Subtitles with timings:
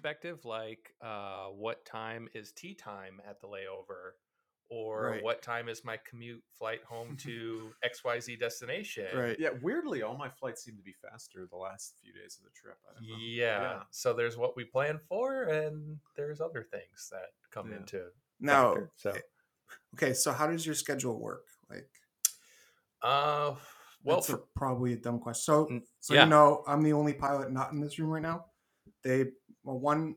[0.00, 4.12] perspective, like uh, what time is tea time at the layover,
[4.68, 5.22] or Right.
[5.22, 9.06] what time is my commute flight home to X Y Z destination?
[9.16, 9.36] Right.
[9.38, 12.50] Yeah, weirdly, all my flights seem to be faster the last few days of the
[12.50, 12.76] trip.
[12.88, 13.16] I don't know.
[13.18, 13.82] Yeah.
[13.90, 17.78] So there's what we plan for, and there's other things that come Yeah.
[17.78, 18.08] into
[18.38, 18.90] Now, factor.
[18.96, 19.16] So,
[19.94, 21.46] okay, so how does your schedule work?
[21.70, 21.88] Like,
[23.02, 23.54] uh,
[24.04, 25.42] well, that's a- probably a dumb question.
[25.42, 26.24] So, Mm, so yeah.
[26.24, 28.46] you know, I'm the only pilot not in this room right now.
[29.06, 29.26] They,
[29.62, 30.16] well, one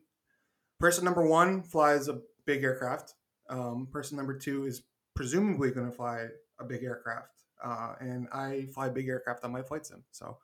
[0.79, 3.13] person number one flies a big aircraft.
[3.49, 4.81] Um, person number two is
[5.15, 6.25] presumably going to fly
[6.59, 10.03] a big aircraft, uh, and I fly big aircraft on my flight sim.
[10.11, 10.37] So,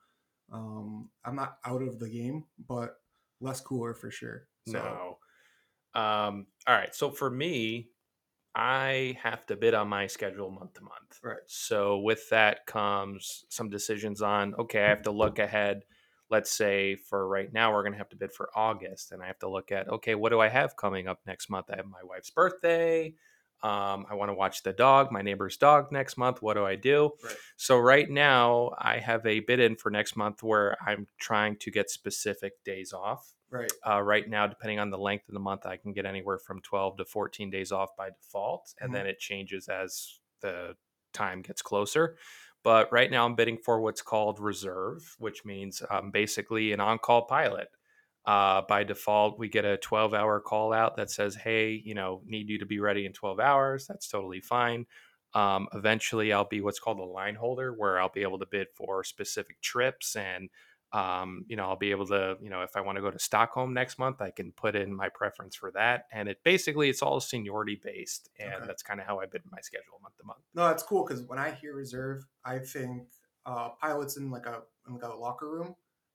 [0.52, 2.96] um, I'm not out of the game, but
[3.40, 4.46] less cooler for sure.
[4.68, 4.78] So,
[5.94, 6.00] no.
[6.00, 6.94] Um, all right.
[6.94, 7.88] So for me,
[8.54, 11.20] I have to bid on my schedule month to month.
[11.22, 11.38] Right.
[11.46, 15.82] So with that comes some decisions on okay, I have to look ahead.
[16.30, 19.26] Let's say for right now, we're going to have to bid for August, and I
[19.26, 21.70] have to look at okay, what do I have coming up next month?
[21.70, 23.14] I have my wife's birthday.
[23.62, 26.42] Um, I want to watch the dog, my neighbor's dog next month.
[26.42, 27.12] What do I do?
[27.24, 27.36] Right.
[27.56, 31.70] So right now, I have a bid in for next month where I'm trying to
[31.70, 33.32] get specific days off.
[33.48, 36.38] right, Uh, right now, depending on the length of the month, I can get anywhere
[36.38, 38.94] from 12 to 14 days off by default, and Mhm.
[38.94, 40.76] then it changes as the
[41.12, 42.18] time gets closer.
[42.66, 46.98] But right now, I'm bidding for what's called reserve, which means I'm basically an on
[46.98, 47.68] call pilot.
[48.24, 52.22] Uh, by default, we get a 12 hour call out that says, hey, you know,
[52.26, 53.86] need you to be ready in 12 hours.
[53.86, 54.86] That's totally fine.
[55.32, 58.66] Um, eventually, I'll be what's called a line holder, where I'll be able to bid
[58.74, 60.50] for specific trips and
[60.96, 63.18] um, you know, I'll be able to, you know, if I want to go to
[63.18, 66.06] Stockholm next month, I can put in my preference for that.
[66.12, 68.66] And it basically it's all seniority based, and Okay.
[68.66, 70.40] that's kind of how I bid my schedule month to month.
[70.54, 73.08] No, that's cool because when I hear reserve, I think
[73.44, 75.74] uh, pilots in like a in like a locker room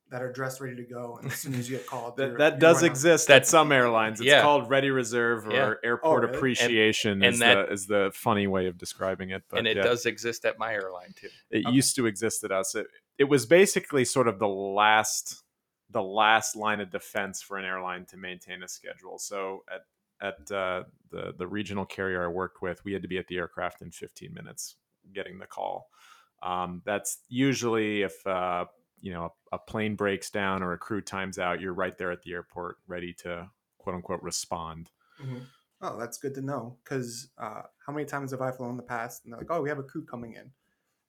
[0.09, 2.51] that are dressed ready to go, and as soon as you get called, That, that
[2.53, 2.91] you're does running out.
[2.91, 4.19] exist That- at some airlines.
[4.19, 4.41] It's Yeah.
[4.41, 5.73] called ready reserve or Yeah.
[5.85, 6.35] airport really?
[6.38, 9.44] appreciation And- is, and that- the, is the funny way of describing it.
[9.50, 11.29] But and it yeah, does exist at my airline too.
[11.50, 11.73] It Okay.
[11.73, 12.75] used to exist at us.
[12.75, 12.88] It,
[13.21, 15.43] it was basically sort of the last
[15.91, 19.19] the last line of defense for an airline to maintain a schedule.
[19.19, 19.81] So at
[20.19, 23.37] at uh, the the regional carrier I worked with, we had to be at the
[23.37, 24.77] aircraft in 15 minutes
[25.13, 25.89] getting the call.
[26.41, 28.65] Um, that's usually if uh,
[28.99, 32.11] you know a, a plane breaks down or a crew times out, you're right there
[32.11, 34.89] at the airport, ready to quote unquote respond.
[35.19, 35.45] Mhm.
[35.81, 36.79] Oh, that's good to know.
[36.83, 39.25] Because uh, how many times have I flown in the past?
[39.25, 40.53] And they're like, "Oh, we have a crew coming in,"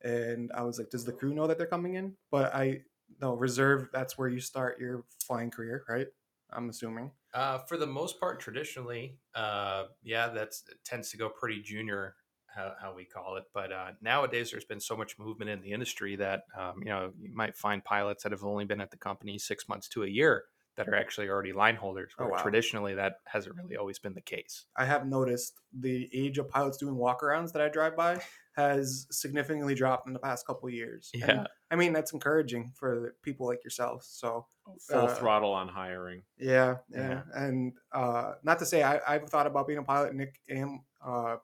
[0.02, 2.82] and I was like, "Does the crew know that they're coming in?" But I
[3.20, 3.88] no reserve.
[3.92, 6.08] That's where you start your flying career, right?
[6.52, 7.10] I'm assuming.
[7.34, 12.16] Uh, for the most part, traditionally, uh, yeah, that's it tends to go pretty junior,
[12.46, 13.44] how, how we call it.
[13.54, 17.12] But uh, nowadays, there's been so much movement in the industry that um, you know
[17.18, 20.08] you might find pilots that have only been at the company six months to a
[20.08, 20.44] year
[20.76, 22.12] that are actually already line holders.
[22.18, 22.42] Oh, wow.
[22.42, 24.64] traditionally, that hasn't really always been the case.
[24.76, 28.20] I have noticed the age of pilots doing walkarounds that I drive by
[28.54, 31.10] has significantly dropped in the past couple of years.
[31.14, 31.46] And, Yeah.
[31.70, 34.04] I mean that's encouraging for people like yourself.
[34.04, 34.46] So
[34.88, 36.22] Full Uh, throttle on hiring.
[36.36, 37.22] Yeah, yeah, Yeah.
[37.34, 40.14] and uh, not to say I, I've thought about being a pilot.
[40.14, 41.36] Nick and uh,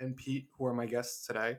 [0.00, 1.58] and Pete, who are my guests today,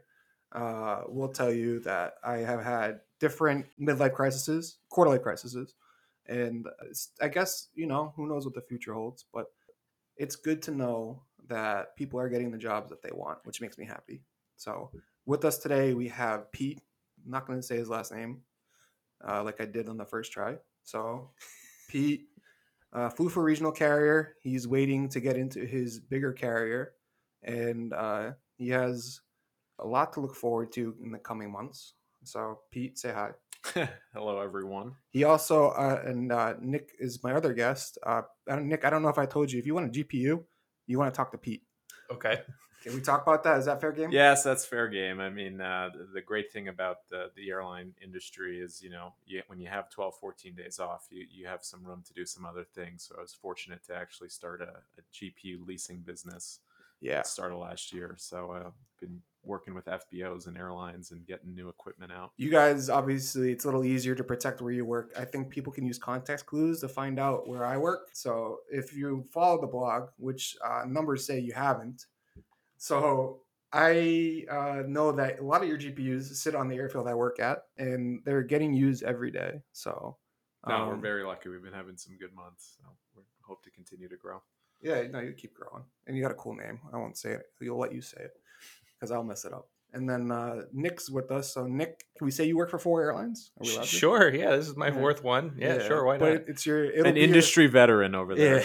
[0.53, 5.75] uh, will tell you that I have had different midlife crises, quarter life crises,
[6.27, 6.67] and
[7.21, 9.47] I guess you know who knows what the future holds, but
[10.17, 13.77] it's good to know that people are getting the jobs that they want, which makes
[13.77, 14.21] me happy.
[14.63, 14.91] So
[15.25, 16.79] with us today, we have Pete.
[17.25, 18.39] I'm not going to say his last name,
[19.27, 20.55] uh, like I did on the first try.
[20.83, 21.31] So
[21.89, 22.27] Pete
[22.93, 24.35] uh, flew for regional carrier.
[24.41, 26.93] He's waiting to get into his bigger carrier,
[27.43, 29.19] and uh, he has
[29.79, 31.95] a lot to look forward to in the coming months.
[32.23, 33.31] So, Pete, say hi.
[34.13, 34.93] Hello, everyone.
[35.09, 37.97] He also uh, and uh, Nick is my other guest.
[38.05, 39.59] Uh, I Nick, I don't know if I told you.
[39.59, 40.41] If you want a GPU,
[40.87, 41.63] you want to talk to Pete.
[42.11, 42.41] Okay.
[42.83, 43.59] Can we talk about that?
[43.59, 44.11] Is that fair game?
[44.11, 45.21] Yes, that's fair game.
[45.21, 49.13] I mean, uh, the, the great thing about the, the airline industry is, you know,
[49.25, 52.25] you, when you have 12, 14 days off, you, you have some room to do
[52.25, 53.07] some other things.
[53.07, 56.59] So I was fortunate to actually start a, a GPU leasing business
[57.03, 57.17] Yeah.
[57.17, 58.15] at the start of last year.
[58.17, 62.31] So I've been working with FBOs and airlines and getting new equipment out.
[62.37, 65.13] You guys, obviously, it's a little easier to protect where you work.
[65.17, 68.09] I think people can use context clues to find out where I work.
[68.13, 72.05] So if you follow the blog, which uh, numbers say you haven't,
[72.77, 73.41] so
[73.73, 77.39] I uh, know that a lot of your GPUs sit on the airfield I work
[77.39, 79.61] at, and they're getting used every day.
[79.73, 80.17] So
[80.67, 81.49] No, we're um, very lucky.
[81.49, 82.77] We've been having some good months.
[82.77, 84.41] So we hope to continue to grow.
[84.83, 86.79] Yeah, no, you keep growing, and you got a cool name.
[86.93, 87.43] I won't say it.
[87.61, 88.31] You'll let you say it
[88.99, 89.67] because I'll mess it up.
[89.95, 91.53] And then uh, Nick's with us.
[91.53, 93.51] So Nick, can we say you work for four airlines?
[93.59, 93.87] Are we allowed to?
[93.87, 94.33] Sure.
[94.33, 94.93] Yeah, this is my Yeah.
[94.95, 95.55] fourth one.
[95.57, 96.03] Yeah, sure.
[96.03, 96.41] Why but not?
[96.47, 98.63] it's your it'll An be your- industry veteran over there.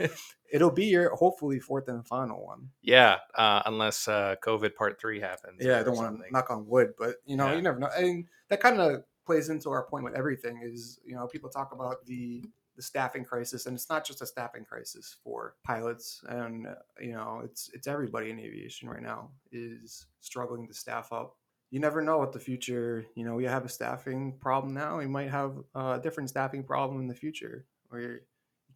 [0.00, 0.06] yeah.
[0.52, 2.70] it'll be your hopefully fourth and final one.
[2.82, 5.58] Yeah, uh, unless uh, COVID part three happens.
[5.64, 7.54] Yeah, I don't want to knock on wood, but you know, Yeah.
[7.54, 7.90] you never know.
[7.96, 11.70] And that kind of plays into our point with everything is, you know, people talk
[11.72, 12.42] about the
[12.78, 16.66] the staffing crisis and it's not just a staffing crisis for pilots and
[17.00, 21.36] you know, it's it's everybody in aviation right now is struggling to staff up.
[21.70, 25.06] You never know what the future, you know, we have a staffing problem now, we
[25.06, 28.20] might have a different staffing problem in the future where you're,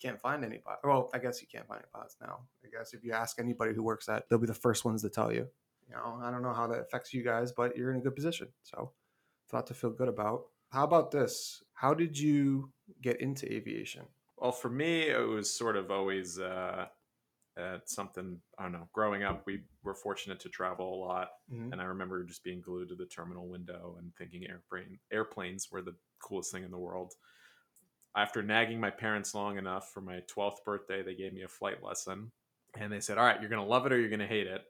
[0.03, 0.83] can't find any pilots.
[0.85, 2.41] Well, I guess you can't find any pilots now.
[2.65, 5.09] I guess if you ask anybody who works at, they'll be the first ones to
[5.09, 5.47] tell you.
[5.89, 8.17] You know, I don't know how that affects you guys, but you're in a good
[8.17, 8.49] position.
[8.63, 8.93] So,
[9.45, 10.47] it's a lot to feel good about.
[10.71, 11.63] How about this?
[11.83, 14.15] How did you get into aviation?
[14.37, 16.89] Well, for me, it was sort of always uh,
[17.57, 18.43] uh, something.
[18.59, 18.89] I don't know.
[18.93, 21.73] Growing up, we were fortunate to travel a lot, Mhm.
[21.73, 25.83] and I remember just being glued to the terminal window and thinking airplane airplanes were
[25.83, 27.15] the coolest thing in the world.
[28.15, 31.83] After nagging my parents long enough for my 12th birthday, they gave me a flight
[31.83, 32.33] lesson,
[32.75, 34.67] and they said, "All right, you're gonna love it or you're gonna hate it."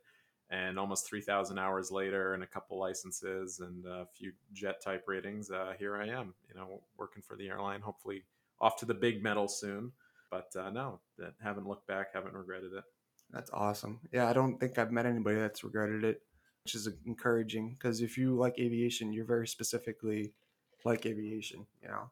[0.52, 5.50] And almost 3,000 hours later, and a couple licenses and a few jet type ratings,
[5.50, 6.34] uh, here I am.
[6.46, 7.80] You know, working for the airline.
[7.80, 8.24] Hopefully,
[8.60, 9.92] off to the big metal soon.
[10.30, 12.84] But uh, no, that haven't looked back, haven't regretted it.
[13.30, 14.00] That's awesome.
[14.12, 16.22] Yeah, I don't think I've met anybody that's regretted it,
[16.64, 20.32] which is encouraging because if you like aviation, you're very specifically
[20.84, 21.66] like aviation.
[21.82, 22.10] You know,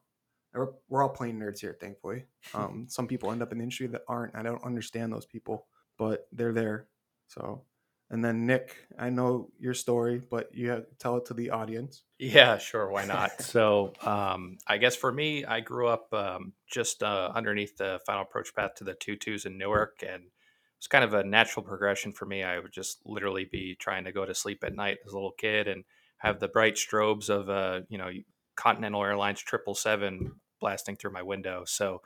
[0.53, 2.25] we're, we're all plane nerds here, thankfully.
[2.53, 4.35] Um, some people end up in the industry that aren't.
[4.35, 5.67] I don't understand those people,
[5.97, 6.87] but they're there.
[7.27, 7.61] So,
[8.11, 12.03] and then Nick, I know your story, but you have, tell it to the audience.
[12.19, 12.91] Yeah, sure.
[12.91, 13.41] Why not?
[13.41, 18.23] so, um, I guess for me, I grew up um, just uh, underneath the final
[18.23, 20.23] approach path to the two twos in Newark, and
[20.77, 22.43] it's kind of a natural progression for me.
[22.43, 25.31] I would just literally be trying to go to sleep at night as a little
[25.31, 25.85] kid and
[26.17, 28.09] have the bright strobes of uh, you know
[28.57, 31.63] Continental Airlines triple seven blasting through my window.
[31.65, 32.01] So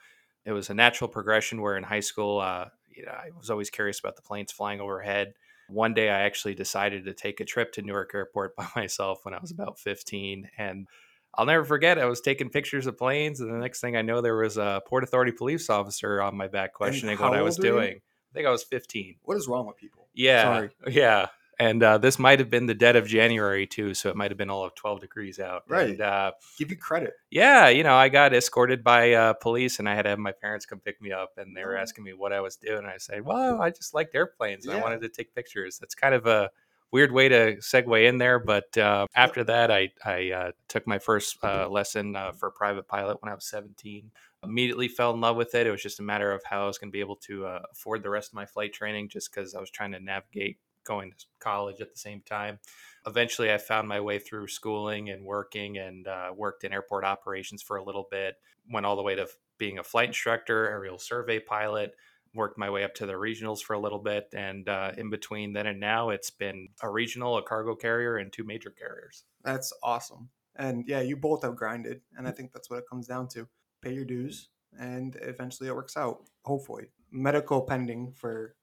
[0.45, 1.61] it was a natural progression.
[1.61, 2.65] Where in high school, uh,
[2.95, 5.33] you know, I was always curious about the planes flying overhead.
[5.69, 9.33] One day, I actually decided to take a trip to Newark Airport by myself when
[9.33, 10.49] I was about 15.
[10.57, 10.87] And
[11.33, 13.39] I'll never forget, I was taking pictures of planes.
[13.41, 16.47] And the next thing I know, there was a Port Authority police officer on my
[16.47, 17.95] back questioning what I was doing.
[17.95, 19.15] I think I was 15.
[19.23, 20.07] What is wrong with people?
[20.13, 20.43] Yeah.
[20.43, 20.69] Sorry.
[20.87, 21.27] Yeah.
[21.59, 23.93] And uh, this might have been the dead of January, too.
[23.93, 25.63] So it might have been all of 12 degrees out.
[25.67, 25.89] Right.
[25.91, 27.13] And, uh, Give you credit.
[27.31, 30.31] yeah, you know, I got escorted by uh, police and I had to have my
[30.33, 31.81] parents come pick me up and they were Oh.
[31.81, 32.79] asking me what I was doing.
[32.79, 35.77] And I said, well, I just liked airplanes and I wanted to take pictures.
[35.79, 36.49] That's kind of a
[36.91, 38.39] weird way to segue in there.
[38.39, 42.51] But uh, after that, I, I uh, took my first uh, lesson uh, for a
[42.51, 44.11] private pilot when I was 17.
[44.43, 45.65] Immediately fell in love with it.
[45.65, 47.59] It was just a matter of how I was going to be able to uh,
[47.71, 51.11] afford the rest of my flight training just because I was trying to navigate going
[51.11, 52.59] to college at the same time
[53.05, 57.61] eventually I found my way through schooling and working and uh, worked in airport operations
[57.61, 58.35] for a little bit.
[58.71, 59.27] Went all the way to
[59.57, 61.95] being a flight instructor, aerial survey pilot.
[62.33, 65.53] Worked my way up to the regionals for a little bit, and uh, in between
[65.53, 69.23] then and now, it's been a regional, a cargo carrier, and two major carriers.
[69.45, 70.27] That's awesome.
[70.57, 73.47] And yeah, you both have grinded, and I think that's what it comes down to.
[73.81, 76.23] Pay your dues, and eventually it works out.
[76.43, 78.55] Hopefully, medical pending for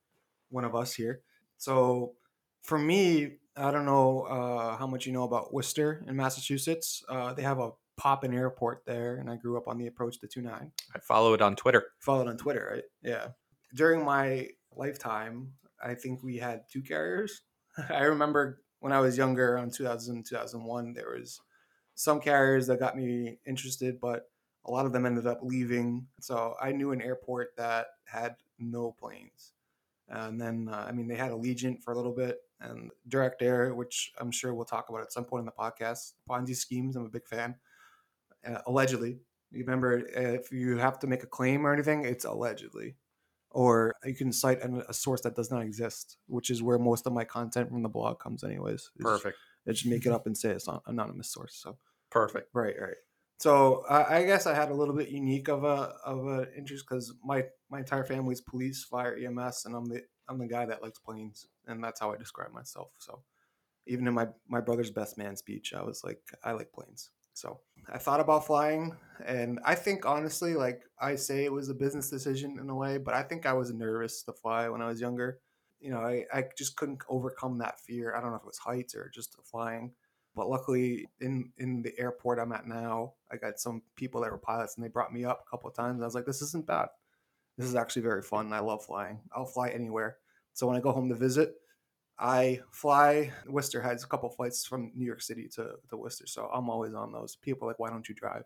[0.51, 1.23] one of us here.
[1.62, 2.14] So,
[2.64, 7.05] for me, I don't know uh, how much you know about Worcester in Massachusetts.
[7.08, 10.27] Uh, they have a pop-in airport there, and I grew up on the approach to
[10.27, 10.72] 29.
[10.93, 11.84] I follow it on Twitter.
[12.01, 12.82] Followed on Twitter, right?
[13.05, 13.29] Yeah.
[13.77, 17.43] During my lifetime, I think we had two carriers.
[17.89, 21.41] I remember when I was younger, around 2000, 2001, there was
[21.94, 24.25] some carriers that got me interested, but
[24.65, 26.08] a lot of them ended up leaving.
[26.19, 29.52] So I knew an airport that had no planes.
[30.13, 33.75] And then, uh, I mean, they had Allegiant for a little bit and Direct Air,
[33.75, 36.13] which I'm sure we'll talk about at some point in the podcast.
[36.29, 37.57] Ponzi schemes, I'm a big fan.
[38.47, 42.97] Uh, allegedly, you remember if you have to make a claim or anything, it's allegedly.
[43.51, 47.07] Or you can cite an- a source that does not exist, which is where most
[47.07, 48.81] of my content from the blog comes, anyways.
[48.81, 49.39] is- Perfect.
[49.67, 51.55] I just make it up and say it's not anonymous source.
[51.55, 51.79] So
[52.11, 52.49] Perfect.
[52.53, 52.97] right, right.
[53.43, 55.79] So I I guess I had a little bit unique of a
[56.13, 60.39] of an interest because my my entire family's police, fire, EMS, and I'm the I'm
[60.39, 62.91] the guy that likes planes, and that's how I describe myself.
[62.99, 63.25] So
[63.87, 67.11] even in my my brother's best man speech, I was like, I like planes.
[67.34, 68.96] So I thought about flying,
[69.27, 72.99] and I think honestly, like I say, it was a business decision in a way,
[72.99, 75.41] but I think I was nervous to fly when I was younger.
[75.81, 78.15] You know, I, I just couldn't overcome that fear.
[78.15, 79.94] I don't know if it was heights or just flying.
[80.34, 84.39] But luckily, in in the airport I'm at now, I got some people that were
[84.39, 86.03] pilots, and they brought me up a couple of times.
[86.03, 86.89] I was like, "This isn't bad.
[87.58, 88.53] This is actually very fun.
[88.53, 89.20] I love flying.
[89.34, 90.17] I'll fly anywhere."
[90.55, 91.55] So when I go home to visit,
[92.19, 93.32] I fly.
[93.46, 96.94] Worcester has a couple flights from New York City to, to Worcester, so I'm always
[96.94, 97.36] on those.
[97.36, 98.44] People are like, why don't you drive?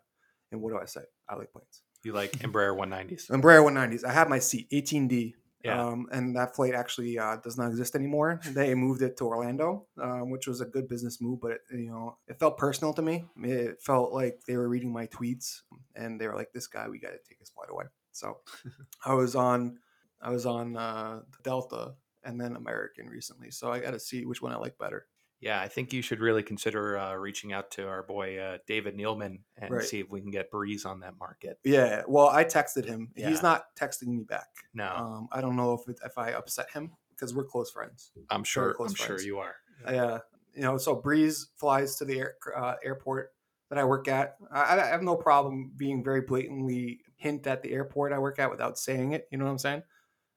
[0.51, 1.03] And what do I say?
[1.29, 1.83] I like planes.
[2.03, 3.29] You like Embraer 190s?
[3.31, 4.05] Embraer 190s.
[4.05, 5.35] I have my seat, 18D.
[5.63, 5.85] Yeah.
[5.85, 8.41] Um, and that flight actually uh, does not exist anymore.
[8.53, 11.91] They moved it to Orlando, um, which was a good business move, but it, you
[11.91, 13.25] know, it felt personal to me.
[13.43, 15.63] It felt like they were reading my tweets,
[15.97, 18.39] and they were like, "This guy, we got to take his flight away." So,
[19.05, 19.79] I was on,
[20.21, 24.43] I was on uh, Delta and then American recently, so I got to see which
[24.43, 25.07] one I like better.
[25.47, 28.97] Yeah, I think you should really consider uh, reaching out to our boy uh, David
[28.97, 29.85] Neeleman and Right.
[29.85, 31.61] see if we can get Breeze on that market.
[31.63, 33.13] Yeah, well, I texted him.
[33.15, 33.29] Yeah.
[33.29, 34.49] He's not texting me back.
[34.75, 38.11] No, Um, I don't know if it, if I upset him because we're close friends.
[38.31, 38.75] I'm sure.
[38.75, 39.55] close I'm sure you are.
[39.89, 40.19] Yeah,
[40.53, 43.33] you know, so Breeze flies to the air, uh, airport
[43.71, 44.35] that I work at.
[44.51, 48.51] I, I have no problem being very blatantly hint at the airport I work at
[48.51, 49.29] without saying it.
[49.31, 49.83] You know what I'm saying?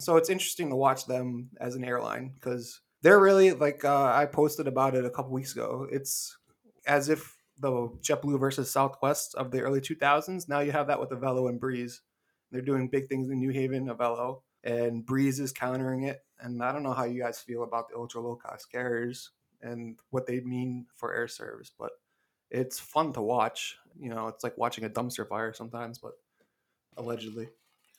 [0.02, 4.26] So it's interesting to watch them as an airline because they're really like uh, I
[4.26, 5.88] posted about it a couple weeks ago.
[5.92, 6.38] It's
[6.86, 10.48] as if the JetBlue versus Southwest of the early 2000s.
[10.48, 12.02] Now you have that with Avelo and Breeze.
[12.52, 16.24] They're doing big things in New Haven, Avelo, and Breeze is countering it.
[16.40, 19.98] And I don't know how you guys feel about the ultra low cost carriers and
[20.10, 21.92] what they mean for air service, but
[22.50, 23.78] it's fun to watch.
[24.00, 26.14] You know, it's like watching a dumpster fire sometimes, but
[26.98, 27.50] allegedly.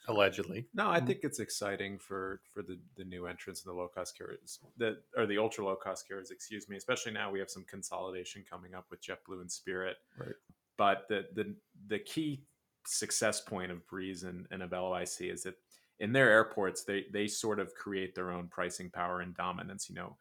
[0.08, 0.66] Allegedly.
[0.74, 1.06] No, I Mm.
[1.06, 5.02] think it's exciting for for the the new entrants and the low cost carriers that
[5.16, 6.76] or the ultra low cost carriers, excuse me.
[6.76, 9.98] Especially now we have some consolidation coming up with JetBlue and Spirit.
[10.16, 10.34] Right.
[10.76, 11.54] But the the
[11.86, 12.44] the key
[12.86, 15.56] success point of Breeze and, and of LOIC is that
[15.98, 19.88] in their airports they they sort of create their own pricing power and dominance.
[19.90, 20.16] You know,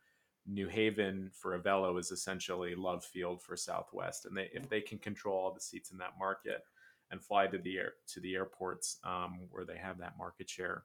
[0.45, 4.99] New Haven for Avelo is essentially Love Field for Southwest, and they if they can
[4.99, 6.63] control all the seats in that market
[7.11, 10.83] and fly to the air to the airports um, where they have that market share,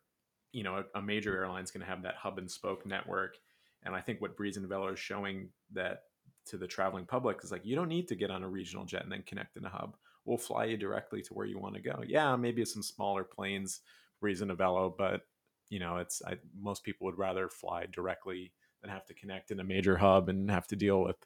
[0.53, 3.37] you know, a, a major airline's going to have that hub and spoke network,
[3.85, 6.03] and I think what Breeze and Avelo is showing that
[6.47, 9.03] to the traveling public is like you don't need to get on a regional jet
[9.03, 9.97] and then connect in a hub.
[10.25, 12.03] We'll fly you directly to where you want to go.
[12.07, 13.81] Yeah, maybe some smaller planes,
[14.21, 15.23] Breeze and Avelo, but
[15.71, 19.61] you know, it's I, most people would rather fly directly than have to connect in
[19.61, 21.17] a major hub and have to deal with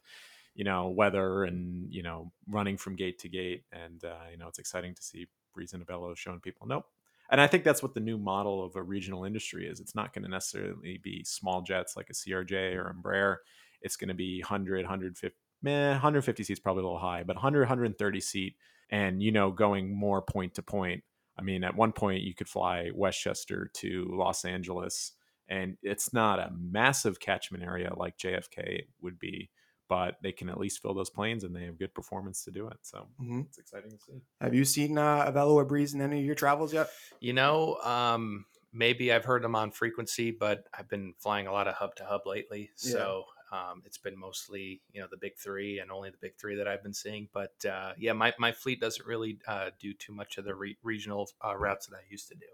[0.55, 4.47] you know weather and you know running from gate to gate and uh, you know
[4.47, 6.85] it's exciting to see breeze and Avelo showing people nope.
[7.31, 9.79] And i think that's what the new model of a regional industry is.
[9.79, 13.37] It's not going to necessarily be small jets like a crj or embraer.
[13.81, 17.61] It's going to be 100 150 meh, 150 seats probably a little high but 100
[17.61, 18.55] 130 seat
[18.89, 21.03] and you know going more point to point.
[21.37, 25.13] I mean at one point you could fly westchester to los angeles
[25.47, 29.49] and it's not a massive catchment area like jfk would be
[29.89, 32.67] but they can at least fill those planes and they have good performance to do
[32.67, 32.77] it.
[32.83, 33.47] So Mhm.
[33.47, 34.21] it's exciting to see.
[34.39, 36.89] Have you seen uh, Avelo or Breeze in any of your travels yet?
[37.19, 41.67] You know, um, maybe I've heard them on frequency, but I've been flying a lot
[41.67, 42.71] of hub to hub lately.
[42.81, 42.85] Yeah.
[43.05, 46.55] So um, it's been mostly, you know, the big three and only the big three
[46.55, 47.27] that I've been seeing.
[47.33, 50.77] But uh, yeah, my, my fleet doesn't really uh, do too much of the re-
[50.83, 52.47] regional uh, routes that I used to do.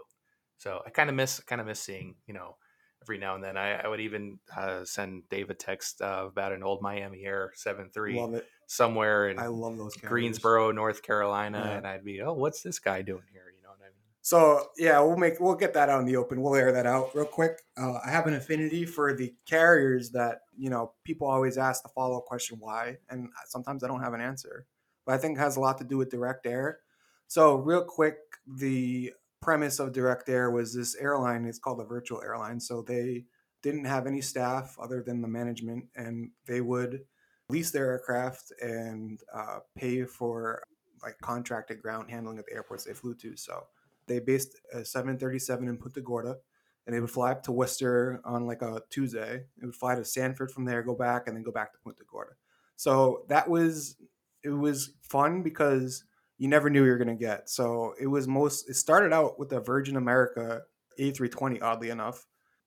[0.58, 2.58] So I kind of miss, kind of miss seeing, you know,
[3.06, 3.56] every now and then.
[3.56, 7.52] I, I would even uh, send Dave a text uh, about an old Miami Air
[7.54, 8.20] seven three
[8.66, 9.96] somewhere in I love those.
[9.96, 11.62] Greensboro, North Carolina.
[11.64, 11.78] Yeah.
[11.78, 13.54] And I'd be, oh, what's this guy doing here?
[13.56, 13.94] You know what I mean?
[14.22, 16.42] So yeah, we'll make we'll get that out in the open.
[16.42, 17.62] We'll air that out real quick.
[17.78, 21.90] Uh, I have an affinity for the carriers that you know people always ask the
[21.90, 24.66] follow up question why, and sometimes I don't have an answer.
[25.06, 26.80] But I think it has a lot to do with direct air.
[27.28, 31.46] So real quick, the premise of direct air was this airline.
[31.46, 32.60] It's called a virtual airline.
[32.60, 33.26] So they
[33.62, 37.02] didn't have any staff other than the management, and they would
[37.50, 40.64] lease their aircraft and uh, pay for
[41.04, 43.36] like contracted ground handling at the airports they flew to.
[43.36, 43.64] So
[44.08, 46.38] they based a 737 in Punta Gorda,
[46.86, 49.46] and they would fly up to Worcester on like a Tuesday.
[49.62, 52.04] It would fly to Sanford from there, go back, and then go back to Punta
[52.10, 52.34] Gorda.
[52.76, 53.96] So that was
[54.44, 56.04] it was fun because
[56.38, 57.50] you never knew you were gonna get.
[57.50, 58.70] So it was most.
[58.70, 60.62] It started out with the Virgin America
[61.00, 61.62] A320.
[61.62, 62.26] Oddly enough,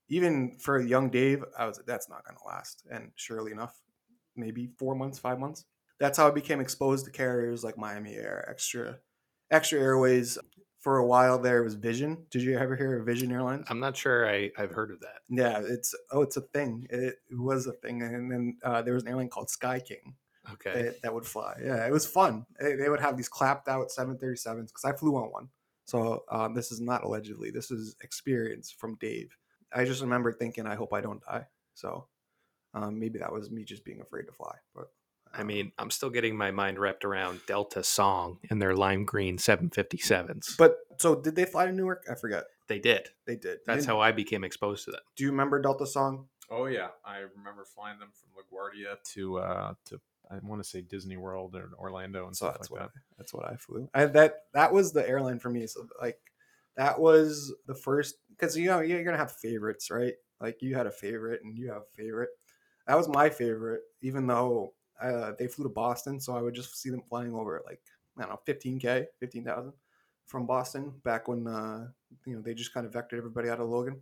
[0.09, 2.87] even for young Dave, I was like, that's not gonna last.
[2.91, 3.79] And surely enough,
[4.37, 5.65] maybe four months, five months.
[6.01, 8.99] That's how I became exposed to carriers like Miami Air, Extra,
[9.53, 10.39] Xtra Airways.
[10.81, 12.25] For a while there was Vision.
[12.31, 13.67] Did you ever hear of Vision Airlines?
[13.69, 15.23] I'm not sure I, I've heard of that.
[15.29, 16.87] Yeah, it's oh, it's a thing.
[16.89, 20.15] It, it was a thing, and then uh, there was an airline called Sky King
[20.55, 20.83] Okay.
[20.83, 21.55] that, that would fly.
[21.62, 22.47] Yeah, it was fun.
[22.61, 25.49] They, they would have these clapped out 737s because I flew on one.
[25.85, 27.50] So um, this is not allegedly.
[27.50, 29.37] This is experience from Dave.
[29.73, 31.47] I just remember thinking, I hope I don't die.
[31.75, 32.07] So
[32.75, 34.55] um, maybe that was me just being afraid to fly.
[34.75, 34.90] But
[35.33, 39.37] I mean, I'm still getting my mind wrapped around Delta Song and their lime green
[39.38, 40.57] 757s.
[40.57, 42.05] but so did they fly to Newark?
[42.11, 42.45] I forget.
[42.67, 43.09] they did.
[43.26, 43.59] They did.
[43.67, 45.00] That's Didn't- how I became exposed to them.
[45.17, 46.26] Do you remember Delta Song?
[46.50, 50.00] Oh yeah, I remember flying them from LaGuardia to uh, to
[50.31, 52.99] I want to say Disney World or Orlando and So stuff that's like what that.
[52.99, 53.89] I, that's what I flew.
[53.95, 55.67] I, that that was the airline for me.
[55.67, 56.19] So like
[56.77, 60.15] that was the first because you know you're gonna have favorites, right?
[60.41, 62.31] Like you had a favorite and you have a favorite.
[62.87, 66.77] That was my favorite, even though uh, they flew to Boston, so I would just
[66.81, 67.81] see them flying over like
[68.19, 69.73] I don't know, 15k, 15,000
[70.27, 71.89] from Boston back when uh,
[72.27, 74.01] you know they just kind of vectored everybody out of Logan.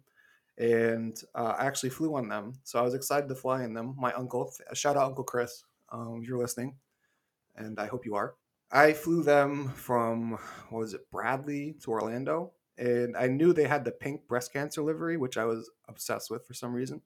[0.59, 3.95] And uh, I actually flew on them, so I was excited to fly in them.
[3.99, 6.77] My uncle, shout out Uncle Chris, um, if you're listening,
[7.57, 8.35] and I hope you are.
[8.71, 10.33] I flew them from
[10.71, 14.83] what was it, Bradley to Orlando, and I knew they had the pink breast cancer
[14.83, 17.03] livery, which I was obsessed with for some reason.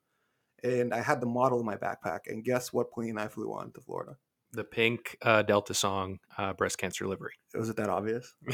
[0.63, 3.73] And I had the model in my backpack, and guess what plane I flew on
[3.73, 4.17] to Florida?
[4.53, 7.35] The pink uh, Delta Song uh, breast cancer livery.
[7.55, 8.35] Was it that obvious?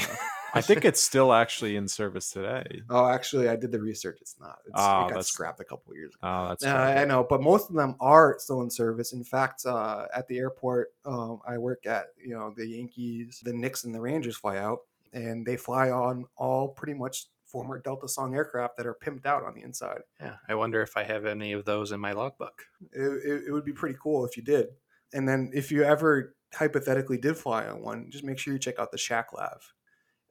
[0.56, 2.82] Uh, I think it's still actually in service today.
[2.90, 4.18] oh, actually, I did the research.
[4.20, 4.58] It's not.
[4.64, 6.20] It's, Oh, it got that's- scrapped a couple of years ago.
[6.28, 6.76] Oh, that's Yeah.
[7.02, 9.12] I know, but most of them are still in service.
[9.12, 13.52] In fact, uh, at the airport um, I work at, you know, the Yankees, the
[13.52, 14.80] Knicks, and the Rangers fly out,
[15.12, 19.44] and they fly on all pretty much former Delta Song aircraft that are pimped out
[19.44, 20.00] on the inside.
[20.20, 22.62] Yeah, I wonder if I have any of those in my logbook.
[22.92, 24.66] It, it, it would be pretty cool if you did.
[25.14, 28.78] And then if you ever hypothetically did fly on one, just make sure you check
[28.78, 29.72] out the Shaq Lav.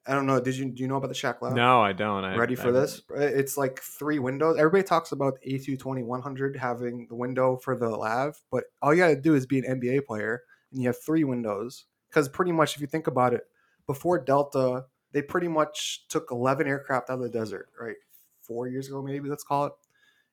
[0.07, 0.39] I don't know.
[0.39, 1.53] Did you do you know about the Shaq Lav?
[1.53, 2.24] No, I don't.
[2.24, 3.01] I, ready for I- this?
[3.09, 4.57] Uh, it's like three windows.
[4.57, 9.01] Everybody talks about the A220 100 having the window for the lav, but all you
[9.01, 11.85] got to do is be an NBA player and you have three windows.
[12.09, 13.43] Because pretty much, if you think about it,
[13.88, 17.95] before Delta, they pretty much took 11 aircraft out of the desert, right?
[18.41, 19.74] Four years ago, maybe, let's call it.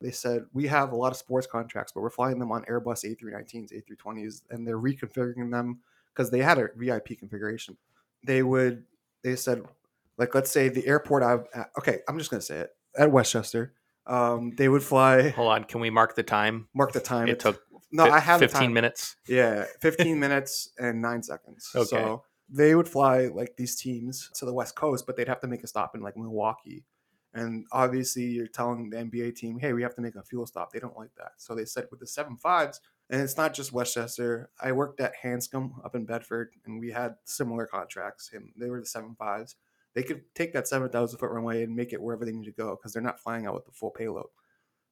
[0.00, 3.04] They said, We have a lot of sports contracts, but we're flying them on Airbus
[3.04, 5.80] A319s, A320s, and they're reconfiguring them
[6.12, 7.76] because they had a VIP configuration.
[8.24, 8.84] They would,
[9.22, 9.62] they said,
[10.18, 13.74] like let's say the airport I've at- okay, I'm just gonna say it at Westchester.
[14.06, 15.28] Um, they would fly.
[15.30, 16.68] Hold on, can we mark the time?
[16.74, 17.28] Mark the time.
[17.28, 17.62] It took
[17.92, 18.72] no, I have 15 time.
[18.72, 19.16] minutes.
[19.28, 21.70] Yeah, 15 minutes and nine seconds.
[21.74, 21.86] Okay.
[21.86, 25.46] So they would fly like these teams to the West Coast, but they'd have to
[25.46, 26.84] make a stop in like Milwaukee.
[27.34, 30.72] And obviously, you're telling the NBA team, hey, we have to make a fuel stop.
[30.72, 31.32] They don't like that.
[31.38, 32.80] So they said with the seven fives,
[33.12, 34.50] and it's not just Westchester.
[34.58, 38.80] I worked at Hanscom up in Bedford, and we had similar contracts, and they were
[38.80, 39.56] the seven fives.
[39.94, 42.70] They could take that 7,000 foot runway and make it wherever they need to go
[42.74, 44.28] because they're not flying out with the full payload.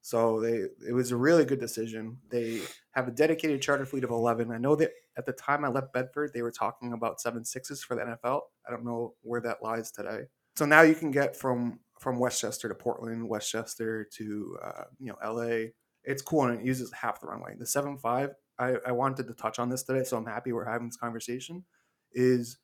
[0.02, 2.18] So they it was a really good decision.
[2.30, 2.60] They
[2.92, 4.50] have a dedicated charter fleet of 11.
[4.50, 7.82] I know that at the time I left Bedford, they were talking about seven sixes
[7.82, 8.42] for the NFL.
[8.66, 10.24] I don't know where that lies today.
[10.56, 15.18] So now you can get from from Westchester to Portland, Westchester to uh, you know
[15.22, 15.68] LA.
[16.04, 17.56] It's cool and it uses half the runway.
[17.58, 18.30] The seven five.
[18.58, 21.64] I, I wanted to touch on this today, so I'm happy we're having this conversation.
[22.12, 22.58] Is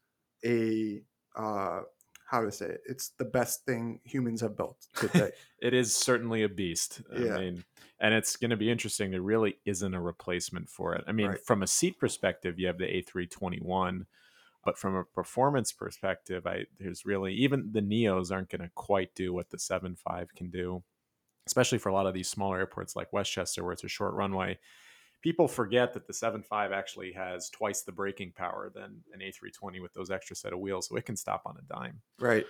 [0.45, 1.03] a
[1.37, 1.81] uh,
[2.27, 2.81] how to say it?
[2.87, 5.31] It's the best thing humans have built today.
[5.61, 7.01] It is certainly a beast.
[7.17, 7.35] Yeah.
[7.37, 7.65] I mean,
[8.01, 9.11] and it's going to be interesting.
[9.11, 11.05] There really isn't a replacement for it.
[11.07, 11.41] I mean, Right.
[11.41, 14.07] from a seat perspective, you have the A321,
[14.65, 19.15] but from a performance perspective, I there's really even the Neos aren't going to quite
[19.15, 20.83] do what the 7.5 can do,
[21.47, 24.59] especially for a lot of these smaller airports like Westchester, where it's a short runway.
[25.23, 29.93] People forget that the 7.5 actually has twice the braking power than an A320 with
[29.95, 32.03] those extra set of wheels, so it can stop on a dime.
[32.19, 32.45] Right.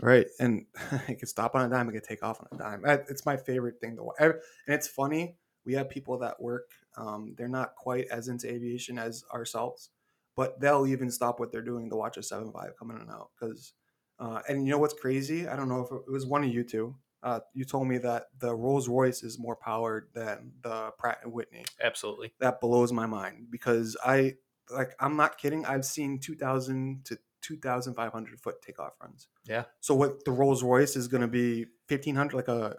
[0.00, 0.26] Right.
[0.40, 0.66] And
[1.08, 2.82] it can stop on a dime, it can take off on a dime.
[3.08, 4.16] It's my favorite thing to watch.
[4.18, 4.34] And
[4.68, 5.36] it's funny.
[5.64, 9.90] We have people that work, um, they're not quite as into aviation as ourselves,
[10.36, 13.30] but they'll even stop what they're doing to watch a 7.5 come in and out.
[13.38, 13.72] Because,
[14.20, 15.48] uh, and you know what's crazy?
[15.48, 16.94] I don't know if it was one of you two.
[17.26, 21.32] Uh, you told me that the Rolls Royce is more powered than the Pratt and
[21.32, 22.32] Whitney Absolutely.
[22.38, 24.34] that blows my mind because I
[24.70, 25.66] like I'm not kidding.
[25.66, 29.26] I've seen 2,000 to 2,500 foot takeoff runs.
[29.44, 29.64] Yeah.
[29.80, 32.76] So what the Rolls Royce is going to be 1,500, like a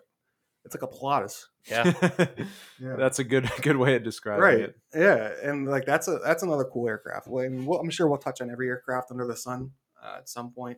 [0.63, 1.47] it's like a Pilatus.
[1.69, 1.91] Yeah.
[2.79, 2.95] Yeah.
[2.95, 4.59] That's a good good way of describing right.
[4.59, 4.75] it.
[4.95, 7.27] Yeah, and like that's a that's another cool aircraft.
[7.27, 10.29] Well, and we'll, I'm sure we'll touch on every aircraft under the sun uh, at
[10.29, 10.77] some point.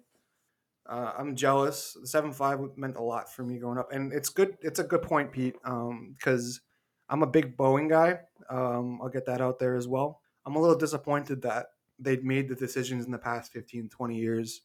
[0.89, 1.93] Uh, I'm jealous.
[1.93, 4.58] The 7.5 meant a lot for me growing up, and it's good.
[4.62, 6.62] It's a good point, Pete, because
[7.10, 8.19] I'm a big Boeing guy.
[8.49, 10.21] Um, I'll get that out there as well.
[10.45, 11.67] I'm a little disappointed that
[11.99, 14.62] they've made the decisions in the past 15, 20 years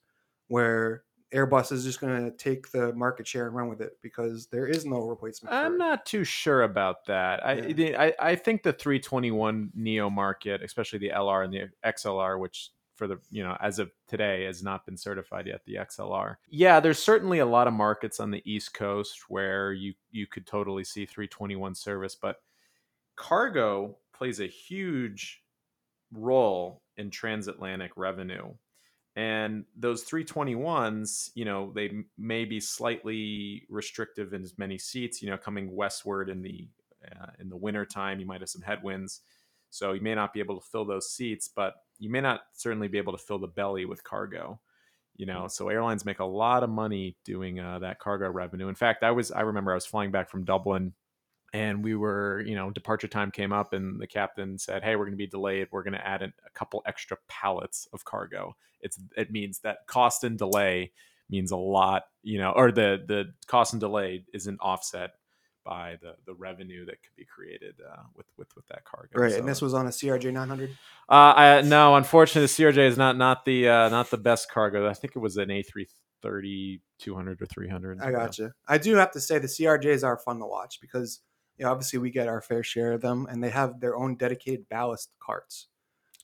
[0.48, 1.02] where
[1.34, 4.66] Airbus is just going to take the market share and run with it because there
[4.66, 5.54] is no replacement.
[5.54, 7.44] I'm not too sure about that.
[7.44, 8.00] I, Yeah.
[8.00, 13.06] I I think the 321 Neo market, especially the LR and the XLR, which for
[13.06, 16.36] the you know as of today has not been certified yet, the XLR.
[16.48, 20.46] Yeah, there's certainly a lot of markets on the East Coast where you you could
[20.46, 22.36] totally see 321 service, but
[23.16, 25.42] cargo plays a huge
[26.12, 28.52] role in transatlantic revenue.
[29.16, 35.30] And those 321s, you know, they may be slightly restrictive in as many seats, you
[35.30, 36.68] know, coming westward in the
[37.04, 39.20] uh, in the winter time, you might have some headwinds.
[39.70, 42.88] So you may not be able to fill those seats, but you may not certainly
[42.88, 44.60] be able to fill the belly with cargo.
[45.16, 48.66] You know, so airlines make a lot of money doing uh, that cargo revenue.
[48.66, 50.92] In fact, I was I remember I was flying back from Dublin
[51.54, 55.04] and we were you know departure time came up and the captain said hey we're
[55.04, 58.54] going to be delayed we're going to add in a couple extra pallets of cargo
[58.80, 60.92] it's it means that cost and delay
[61.30, 65.12] means a lot you know or the the cost and delay isn't offset
[65.64, 69.32] by the the revenue that could be created uh, with with with that cargo Right,
[69.32, 70.70] So, and this was on a CRJ 900.
[71.08, 74.88] uh, I, no unfortunately the crj is not not the uh, not the best cargo
[74.88, 78.52] i think it was an a330 200 or 300 I gotcha.
[78.66, 81.20] I do have to say the CRJs are fun to watch because
[81.58, 84.16] you know, obviously we get our fair share of them, and they have their own
[84.16, 85.68] dedicated ballast carts.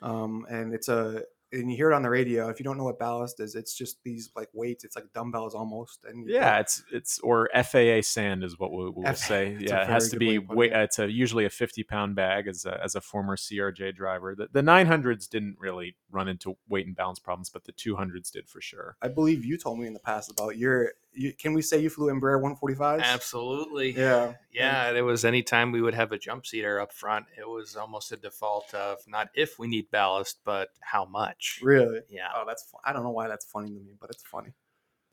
[0.02, 1.22] Um, and it's a
[1.52, 2.48] and you hear it on the radio.
[2.48, 4.84] If you don't know what ballast is, it's just these like weights.
[4.84, 6.00] It's like dumbbells almost.
[6.04, 9.56] And Yeah, put- it's it's or FAA sand is what we'll, we'll FAA, say.
[9.60, 10.72] Yeah, it has to be way of putting weight.
[10.72, 10.78] it.
[10.82, 12.46] It's a usually a fifty pound bag.
[12.46, 16.56] As a, as a former CRJ driver, the the nine hundreds didn't really run into
[16.68, 18.96] weight and balance problems, but the two hundreds did for sure.
[19.02, 20.92] I believe you told me in the past about your.
[21.12, 23.02] You, can we say you flew Embraer 145s?
[23.02, 23.92] Absolutely.
[23.92, 24.34] Yeah.
[24.52, 27.76] Yeah, and it was anytime we would have a jump seater up front, it was
[27.76, 31.60] almost a default of not if we need ballast, but how much.
[31.62, 32.00] Really?
[32.08, 32.28] Yeah.
[32.34, 32.66] Oh, that's.
[32.84, 34.54] I don't know why that's funny to me, but it's funny.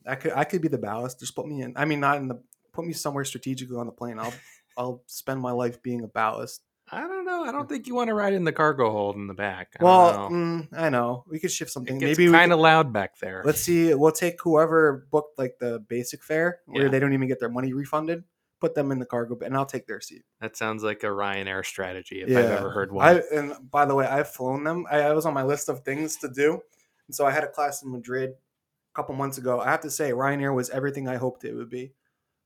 [0.06, 0.32] I could.
[0.32, 1.20] I could be the ballast.
[1.20, 1.74] Just put me in.
[1.76, 2.40] I mean, not in the.
[2.72, 4.18] Put me somewhere strategically on the plane.
[4.18, 4.34] I'll.
[4.78, 6.62] I'll spend my life being a ballast.
[6.90, 7.44] I don't know.
[7.44, 9.76] I don't think you want to ride in the cargo hold in the back.
[9.80, 10.36] I Well, know.
[10.36, 11.98] mm, I know we could shift something.
[11.98, 13.42] Maybe we kind of loud back there.
[13.44, 13.92] Let's see.
[13.94, 16.88] We'll take whoever booked like the basic fare, where Yeah.
[16.90, 18.24] they don't even get their money refunded.
[18.60, 20.24] Put them in the cargo, and I'll take their seat.
[20.40, 23.06] That sounds like a Ryanair strategy if I've ever heard one.
[23.06, 24.84] I and by the way, I've flown them.
[24.90, 26.60] I, I was on my list of things to do,
[27.06, 29.60] and so I had a class in Madrid a couple months ago.
[29.60, 31.92] I have to say, Ryanair was everything I hoped it would be,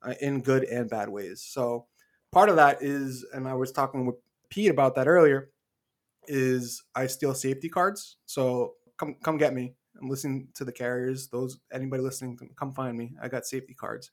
[0.03, 1.41] uh, in good and bad ways.
[1.41, 1.87] So
[2.31, 4.17] part of that is, and I was talking with
[4.53, 5.51] Pete about that earlier,
[6.29, 8.19] is I steal safety cards.
[8.27, 9.75] So come come get me.
[10.01, 11.29] I'm listening to the carriers.
[11.29, 13.15] Those anybody listening, come find me.
[13.23, 14.11] I got safety cards.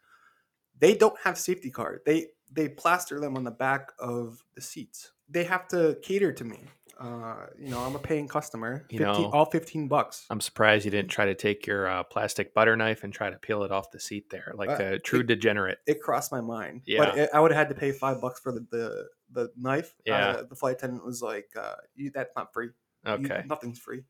[0.80, 2.02] They don't have safety card.
[2.06, 5.12] They they plaster them on the back of the seats.
[5.30, 6.60] They have to cater to me.
[7.00, 8.86] Uh, you know, I'm a paying customer.
[8.90, 10.26] You know- all 15 bucks.
[10.30, 13.38] I'm surprised you didn't try to take your uh, plastic butter knife and try to
[13.38, 15.78] peel it off the seat there, like Uh, a true it- degenerate.
[15.88, 16.82] It crossed my mind.
[16.86, 17.00] Yeah.
[17.06, 19.96] But it, I would have had to pay five bucks for the the, the knife.
[20.06, 20.28] Yeah.
[20.30, 22.70] Uh, the flight attendant was like, uh, you, "That's not free.
[23.06, 23.44] You- Okay.
[23.48, 24.04] nothing's free."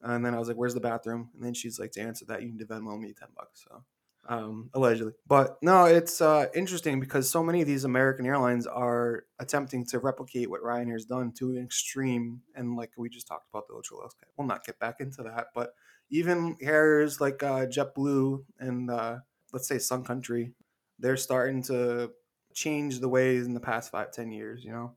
[0.00, 2.42] And then I was like, "Where's the bathroom?" And then she's like, "To answer that,
[2.42, 3.84] you need to Venmo me ten bucks." So,
[4.28, 9.24] um, allegedly, but no, it's uh, interesting because so many of these American airlines are
[9.40, 13.66] attempting to replicate what Ryanair's done to an extreme, and like we just talked about
[13.68, 14.26] the ultra low sky.
[14.36, 15.74] We'll not get back into that, but
[16.10, 19.18] even carriers like uh, JetBlue and uh,
[19.52, 20.54] let's say Sun Country,
[20.98, 22.12] they're starting to
[22.58, 24.64] change the ways in the past five, ten years.
[24.64, 24.96] You know,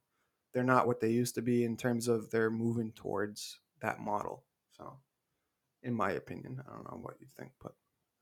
[0.54, 4.44] they're not what they used to be in terms of they're moving towards that model.
[4.72, 4.98] So,
[5.84, 7.74] in my opinion, I don't know what you think, but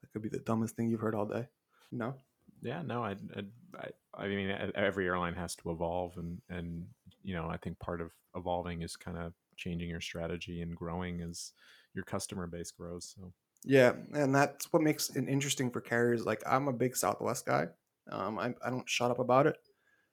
[0.02, 1.48] that could be the dumbest thing you've heard all day.
[1.92, 2.16] No,
[2.62, 3.16] Yeah, no, I,
[3.78, 6.86] I, I, mean, every airline has to evolve, and and
[7.24, 11.22] you know, I think part of evolving is kind of changing your strategy and growing
[11.22, 11.54] as
[11.94, 13.16] your customer base grows.
[13.16, 16.26] So yeah, and that's what makes it interesting for carriers.
[16.26, 17.68] Like I'm a big Southwest guy.
[18.12, 19.58] Um, I, I don't shut up about it.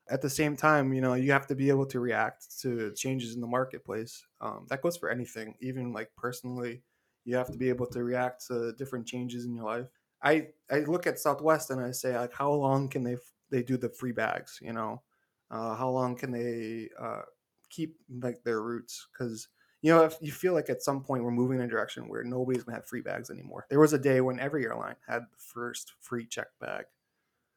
[0.09, 3.35] At the same time, you know, you have to be able to react to changes
[3.35, 4.25] in the marketplace.
[4.41, 6.83] Um, that goes for anything, even like personally.
[7.25, 9.87] You have to be able to react to different changes in your life.
[10.23, 13.17] I I look at Southwest and I say like, how long can they
[13.51, 14.59] they do the free bags?
[14.63, 15.03] You know,
[15.51, 17.23] uh, how long can they uh,
[17.69, 19.09] keep like their roots?
[19.13, 19.49] Because
[19.83, 22.25] you know, if you feel like at some point we're moving in a direction where
[22.25, 23.67] nobody's gonna have free bags anymore.
[23.69, 26.87] There was a day when every airline had the first free check bag.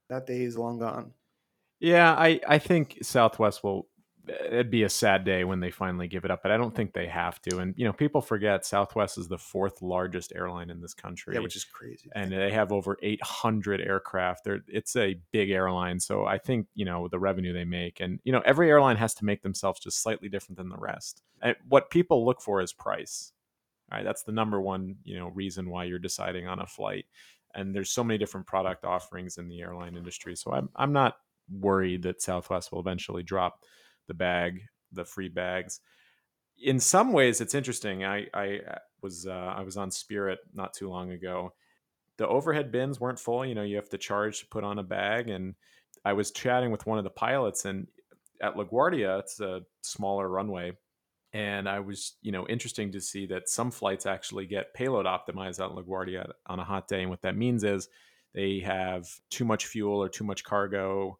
[0.09, 1.13] That day is long gone.
[1.79, 3.87] yeah, I, I think Southwest will.
[4.45, 6.93] It'd be a sad day when they finally give it up, but I don't think
[6.93, 7.57] they have to.
[7.57, 11.33] And you know, people forget Southwest is the fourth largest airline in this country.
[11.33, 12.09] Yeah, which is crazy.
[12.13, 14.43] and they have over 800 aircraft.
[14.43, 18.19] They're, it's a big airline, so I think you know the revenue they make, and
[18.23, 21.23] you know every airline has to make themselves just slightly different than the rest.
[21.41, 23.31] And what people look for is price.
[23.91, 27.05] All right, that's the number one you know reason why you're deciding on a flight.
[27.55, 31.15] And there's so many different product offerings in the airline industry, so I'm I'm not
[31.51, 33.63] worried that Southwest will eventually drop
[34.07, 35.79] the bag, the free bags.
[36.62, 40.73] In some ways it's interesting i i uh, was uh, i was on spirit not
[40.73, 41.53] too long ago.
[42.17, 44.83] The overhead bins weren't full you know you have to charge to put on a
[44.83, 45.55] bag and
[46.03, 47.88] i was chatting with one of the pilots and
[48.41, 50.73] at laguardia it's a smaller runway
[51.33, 55.63] and i was you know interesting to see that some flights actually get payload optimized
[55.63, 57.89] at laguardia on a hot day and what that means is
[58.33, 61.17] they have too much fuel or too much cargo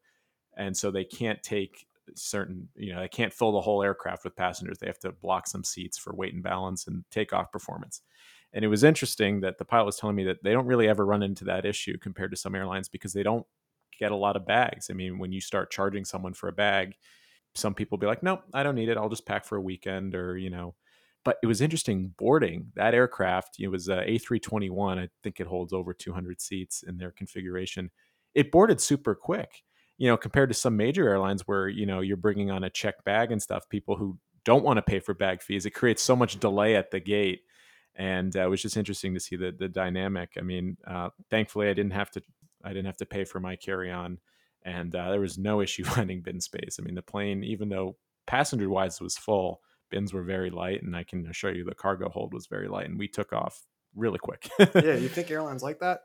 [0.58, 4.36] and so they can't take certain you know they can't fill the whole aircraft with
[4.36, 4.78] passengers.
[4.80, 8.02] They have to block some seats for weight and balance and takeoff performance.
[8.54, 11.06] And it was interesting that the pilot was telling me that they don't really ever
[11.06, 13.45] run into that issue compared to some airlines because they don't
[14.00, 14.89] get a lot of bags.
[14.89, 16.95] I mean when you start charging someone for a bag
[17.56, 20.16] some people be like nope i don't need it i'll just pack for a weekend
[20.16, 20.76] or you know
[21.26, 25.74] but it was interesting boarding that aircraft it was a a321 i think it holds
[25.74, 27.90] over 200 seats in their configuration
[28.36, 29.64] it boarded super quick
[30.00, 33.04] you know, compared to some major airlines where, you know, you're bringing on a check
[33.04, 36.16] bag and stuff, people who don't want to pay for bag fees, it creates so
[36.16, 37.42] much delay at the gate.
[37.96, 40.32] And uh, it was just interesting to see the, the dynamic.
[40.38, 42.24] I mean, uh, thankfully I didn't have to,
[42.64, 44.20] I didn't have to pay for my carry on
[44.63, 46.78] and uh, there was no issue finding bin space.
[46.80, 50.95] I mean, the plane, even though passenger wise was full, bins were very light and
[50.95, 54.19] I can assure you the cargo hold was very light and we took off really
[54.19, 54.50] quick.
[54.60, 56.02] yeah, you think airlines like that?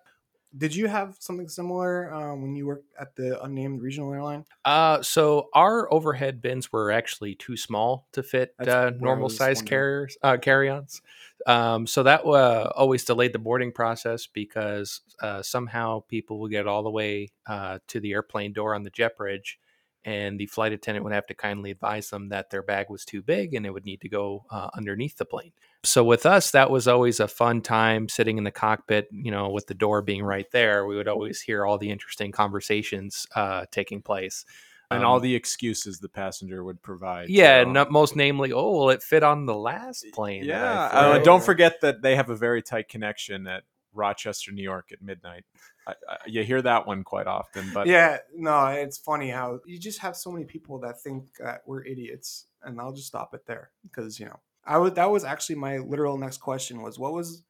[0.57, 4.45] Did you have something similar um, when you worked at the unnamed regional airline?
[4.65, 9.67] Uh, so our overhead bins were actually too small to fit uh, normal size wondering.
[9.67, 11.03] carriers uh, carry-ons.
[11.47, 16.67] Um, so that uh, always delayed the boarding process because uh, somehow people would get
[16.67, 19.59] all the way uh, to the airplane door on the jet bridge,
[20.05, 23.23] and the flight attendant would have to kindly advise them that their bag was too
[23.23, 25.53] big and it would need to go uh, underneath the plane.
[25.83, 29.51] So with us, that was always a fun time sitting in the cockpit, you know,
[29.51, 30.87] with the door being right there.
[30.87, 34.45] We would always hear all the interesting conversations uh, taking place.
[34.91, 37.29] and all Um, the excuses the passenger would provide.
[37.29, 40.45] yeah, so- no, most namely, oh, well, it fit on the last plane.
[40.45, 40.85] Yeah.
[40.93, 43.65] Uh, don't forget that they have a very tight connection at
[43.95, 45.45] Rochester, New York at midnight.
[45.87, 49.79] I, I, you hear that one quite often, but yeah, no, it's funny how you
[49.79, 53.47] just have so many people that think that we're idiots, and I'll just stop it
[53.47, 57.13] there because you know I was that was actually my literal next question was what
[57.13, 57.45] was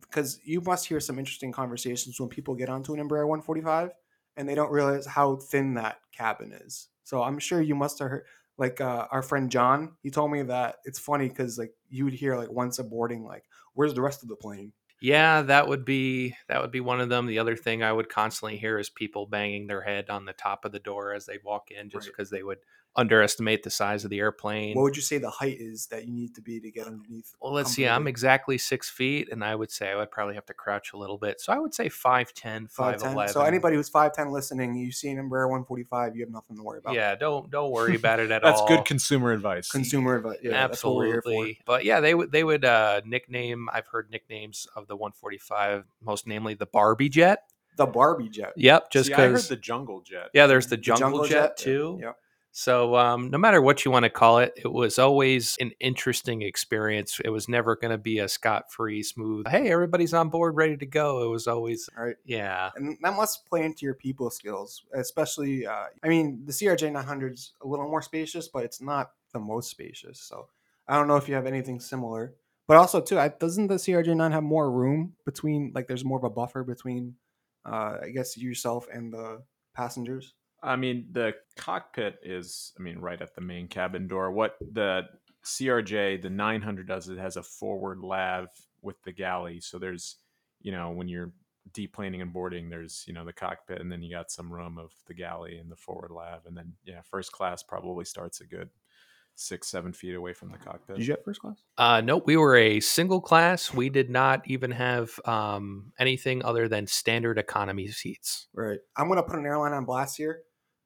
[0.00, 3.90] because you must hear some interesting conversations when people get onto an Embraer 145
[4.36, 6.88] and they don't realize how thin that cabin is.
[7.02, 8.24] So I'm sure you must have heard
[8.56, 9.96] like uh, our friend John.
[10.02, 13.24] He told me that it's funny because like you would hear like once a boarding
[13.24, 17.00] like where's the rest of the plane Yeah, that would be that would be one
[17.00, 17.26] of them.
[17.26, 20.64] The other thing I would constantly hear is people banging their head on the top
[20.64, 22.12] of the door as they walk in, just Right.
[22.12, 22.58] because they would
[22.96, 24.74] underestimate the size of the airplane.
[24.76, 27.34] what would you say the height is that you need to be to get underneath
[27.40, 27.86] Well, let's see.
[27.86, 30.96] I'm exactly six feet, and I would say I would probably have to crouch a
[30.96, 31.40] little bit.
[31.40, 33.00] So I would say 5'10", 5'10".
[33.00, 33.28] 5'11".
[33.30, 36.78] So anybody who's 5'10 listening, you see an Embraer 145, you have nothing to worry
[36.78, 36.94] about.
[36.94, 38.66] yeah, don't don't worry about it at that's all.
[38.66, 39.70] That's good consumer advice.
[39.70, 40.38] Consumer advice.
[40.42, 41.28] Yeah, that's what we're here for.
[41.30, 41.60] Absolutely.
[41.64, 43.68] But yeah, they would they would uh, nickname.
[43.72, 47.44] I've heard nicknames of the 145, most namely the Barbie Jet.
[47.76, 48.52] The Barbie jet.
[48.56, 49.48] Yep, just See, I heard because.
[49.48, 50.28] the jungle jet.
[50.34, 51.98] yeah, there's the The Jungle, Jet, yeah, too.
[52.02, 52.12] Yeah.
[52.52, 56.42] So um, no matter what you want to call it, it was always an interesting
[56.42, 57.20] experience.
[57.24, 59.46] It was never going to be a scot free, smooth.
[59.48, 61.22] Hey, everybody's on board, ready to go.
[61.22, 62.16] It was always right.
[62.24, 62.70] yeah.
[62.74, 65.66] And that must play into your people skills, especially.
[65.66, 69.40] Uh, I mean, the CRJ 900 is a little more spacious, but it's not the
[69.40, 70.20] most spacious.
[70.20, 70.48] So
[70.88, 72.34] I don't know if you have anything similar.
[72.66, 76.18] But also, too, I, doesn't the CRJ 9 have more room between, like, there's more
[76.18, 77.16] of a buffer between,
[77.64, 79.42] uh, I guess, yourself and the
[79.74, 80.34] passengers?
[80.62, 84.30] I mean, the cockpit is, I mean, right at the main cabin door.
[84.30, 85.02] What the
[85.44, 88.48] CRJ, the 900 does, it has a forward lav
[88.82, 89.60] with the galley.
[89.60, 90.16] So there's,
[90.60, 91.32] you know, when you're
[91.72, 94.92] deplaning and boarding, there's, you know, the cockpit, and then you got some room of
[95.06, 96.46] the galley and the forward lav.
[96.46, 98.70] And then, yeah, first class probably starts a good
[99.40, 100.96] six, seven feet away from the cockpit.
[100.96, 101.62] Did you have first class?
[101.78, 103.72] Uh, nope, we were a single class.
[103.72, 108.48] We did not even have um, anything other than standard economy seats.
[108.54, 108.78] Right.
[108.96, 110.42] I'm going to put an airline on blast here,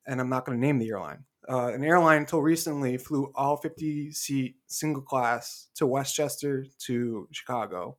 [0.06, 1.24] and I'm not going to name the airline.
[1.48, 7.98] Uh, an airline until recently flew all 50 seat single class to Westchester to Chicago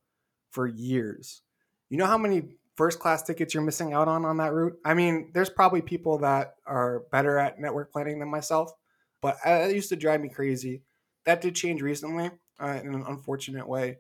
[0.50, 1.42] for years.
[1.90, 4.78] You know how many first class tickets you're missing out on on that route?
[4.84, 8.72] I mean, there's probably people that are better at network planning than myself,
[9.22, 10.82] but it used to drive me crazy.
[11.26, 13.98] That did change recently uh, in an unfortunate way.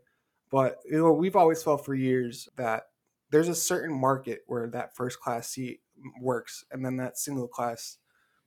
[0.49, 2.83] But you know, we've always felt for years that
[3.29, 5.81] there's a certain market where that first class seat
[6.21, 7.97] works, and then that single class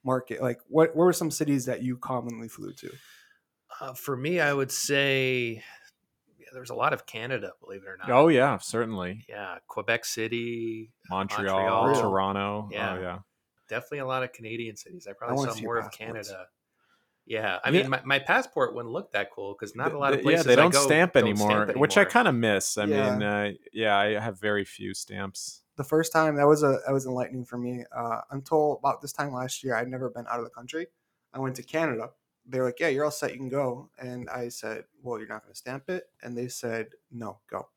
[0.05, 0.41] market.
[0.43, 2.91] Like, what, what were some cities that you commonly flew to?
[3.81, 5.63] Uh, for me, I would say
[6.39, 8.11] yeah, there's a lot of Canada, believe it or not.
[8.11, 9.25] Oh, yeah, certainly.
[9.29, 12.01] yeah, Quebec City, Montreal, Montreal.
[12.11, 12.69] Toronto.
[12.73, 12.93] Yeah.
[12.95, 13.19] Oh, yeah.
[13.69, 15.07] definitely a lot of Canadian cities.
[15.07, 15.93] I I probably wanna saw see your more of.
[15.93, 16.47] Canada.
[17.27, 17.83] Yeah, I Yeah.
[17.83, 20.47] mean, my, my passport wouldn't look that cool because not a lot of places.
[20.47, 22.79] Yeah, they don't, go stamp, don't anymore, stamp which I kind of miss.
[22.79, 23.11] I Yeah.
[23.11, 25.63] mean, uh, yeah, I have very few stamps.
[25.79, 27.85] The first time that was a that was enlightening for me.
[27.97, 30.89] Uh, until about this time last year, I'd never been out of the country.
[31.35, 32.11] I went to Canada.
[32.47, 33.33] They were like, "Yeah, you're all set.
[33.33, 36.49] You can go." And I said, "Well, you're not going to stamp it." And they
[36.49, 37.69] said, "No, go."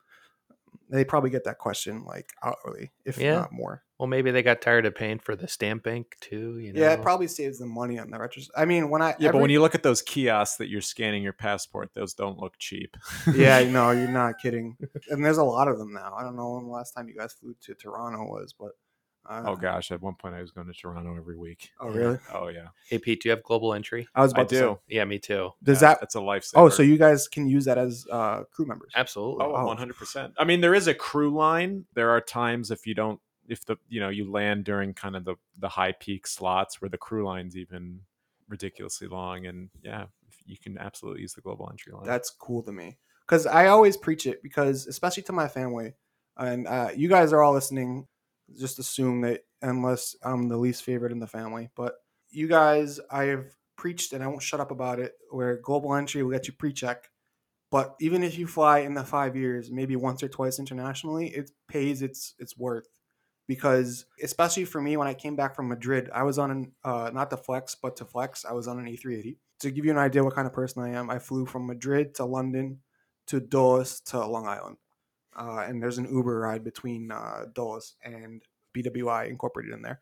[0.92, 3.36] They probably get that question like hourly, if Yeah.
[3.36, 3.84] not more.
[3.98, 6.58] Well, maybe they got tired of paying for the stamp bank too.
[6.60, 6.82] You know?
[6.82, 8.50] Yeah, it probably saves them money on the retros.
[8.58, 11.24] I mean, when I Yeah, but when you look at those kiosks that you're scanning
[11.24, 12.98] your passport, those don't look cheap.
[13.34, 14.76] yeah, no, you're not kidding.
[15.10, 16.14] And there's a lot of them now.
[16.18, 18.72] I don't know when the last time you guys flew to Toronto was, but
[19.30, 21.70] uh, oh gosh, at one point I was going to Toronto every week.
[21.80, 22.18] oh really?
[22.34, 24.08] Oh yeah, Hey Pete, do you have global entry?
[24.16, 24.76] I was I about to say.
[24.88, 25.52] Yeah, me too.
[25.64, 26.00] Does Yeah, that?
[26.02, 26.52] That's a lifesaver.
[26.56, 28.92] Oh, so you guys can use that as uh, crew members?
[28.96, 29.46] Absolutely.
[29.46, 29.76] Oh, Oh.
[29.76, 30.34] 100%.
[30.38, 31.86] I mean, there is a crew line.
[31.94, 35.26] There are times if you don't, if the, you know, you land during kind of
[35.26, 38.02] the, the high peak slots where the crew line's even
[38.50, 39.46] ridiculously long.
[39.46, 40.06] And yeah,
[40.46, 42.06] you can absolutely use the global entry line.
[42.06, 45.94] That's cool to me because I always preach it because, especially to my family,
[46.38, 48.08] and uh, you guys are all listening.
[48.60, 51.96] Just assume that unless I'm the least favorite in the family, but
[52.30, 55.14] you guys, I've preached and I won't shut up about it.
[55.30, 57.10] Where global entry will get you pre-check,
[57.72, 61.52] but even if you fly in the five years, maybe once or twice internationally, it
[61.68, 62.88] pays its its worth.
[63.48, 67.12] Because especially for me, when I came back from Madrid, I was on an uh,
[67.14, 69.38] not the flex, but to flex, I was on an A380.
[69.62, 72.16] To give you an idea what kind of person I am, I flew from Madrid
[72.16, 72.80] to London
[73.28, 74.78] to Dulles to Long Island,
[75.38, 78.42] uh, and there's an Uber ride between uh, Dulles and
[78.76, 80.00] BWI incorporated in there.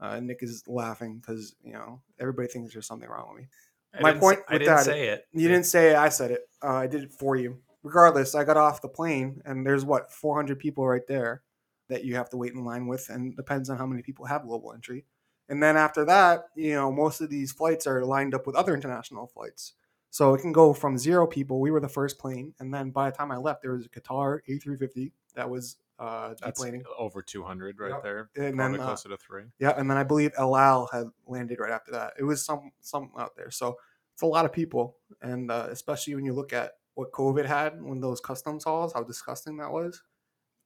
[0.00, 3.48] Uh, Nick is laughing because you know everybody thinks there's something wrong with me.
[3.94, 5.26] I my point I with didn't that- say it.
[5.32, 6.48] You didn't say it, I said it.
[6.62, 7.58] Uh, I did it for you.
[7.82, 11.42] Regardless, I got off the plane and there's what 400 people right there
[11.88, 14.44] that you have to wait in line with, and depends on how many people have
[14.46, 15.04] global entry.
[15.48, 18.74] And then after that, you know, most of these flights are lined up with other
[18.74, 19.72] international flights.
[20.10, 21.60] So it can go from zero people.
[21.60, 23.88] We were the first plane, and then by the time I left, there was a
[23.88, 26.82] Qatar A350 that was uh, That's deplaning.
[26.98, 28.02] over 200 right Yep.
[28.02, 28.30] there.
[28.36, 29.44] And Probably then, uh, closer to three.
[29.58, 32.14] Yeah, and then I believe El Al had landed right after that.
[32.18, 33.76] It was some some out there, so
[34.14, 37.80] it's a lot of people, and uh, especially when you look at what COVID had
[37.82, 40.02] when those customs halls, how disgusting that was.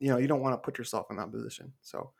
[0.01, 1.73] You know, you don't want to put yourself in that position.
[1.83, 2.13] So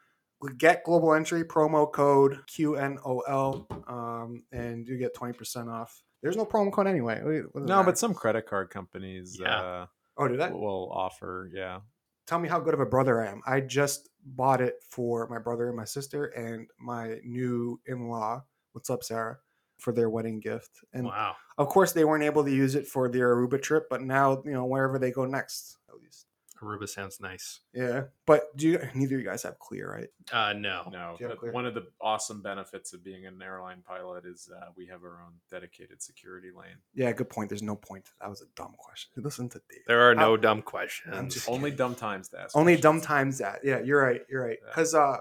[0.53, 6.03] get global entry promo code QNOL, um, and you get twenty percent off.
[6.23, 7.21] There's no promo code anyway.
[7.23, 7.87] What- what does it No, matter?
[7.87, 9.61] but some credit card companies Yeah.
[9.61, 10.53] uh, oh, did that?
[10.53, 11.81] will offer, yeah.
[12.27, 13.43] tell me how good of a brother I am.
[13.47, 18.43] I just bought it for my brother and my sister and my new in-law.
[18.73, 19.39] What's up, Sarah?
[19.79, 21.37] For their wedding gift, and Wow.
[21.59, 24.53] of course they weren't able to use it for their Aruba trip, but now you
[24.53, 26.27] know wherever they go next, at least.
[26.63, 27.61] Aruba sounds nice.
[27.75, 28.79] Yeah, but do you?
[28.95, 30.09] Neither of you guys have Clear, right?
[30.33, 30.89] Uh, no.
[30.91, 33.83] No, Do you have but clear- one of the awesome benefits of being an airline
[33.87, 36.77] pilot is uh, we have our own dedicated security lane.
[36.95, 37.49] Yeah, good point.
[37.51, 38.05] There's no point.
[38.21, 39.11] That was a dumb question.
[39.23, 39.81] Listen to Dave.
[39.87, 41.35] There are no How- dumb questions.
[41.35, 42.57] just- Only dumb times to ask.
[42.57, 42.83] Only questions.
[42.83, 43.61] dumb times that.
[43.65, 44.23] Yeah, you're right.
[44.31, 44.59] You're right.
[44.63, 44.69] Yeah.
[44.71, 45.19] Because uh,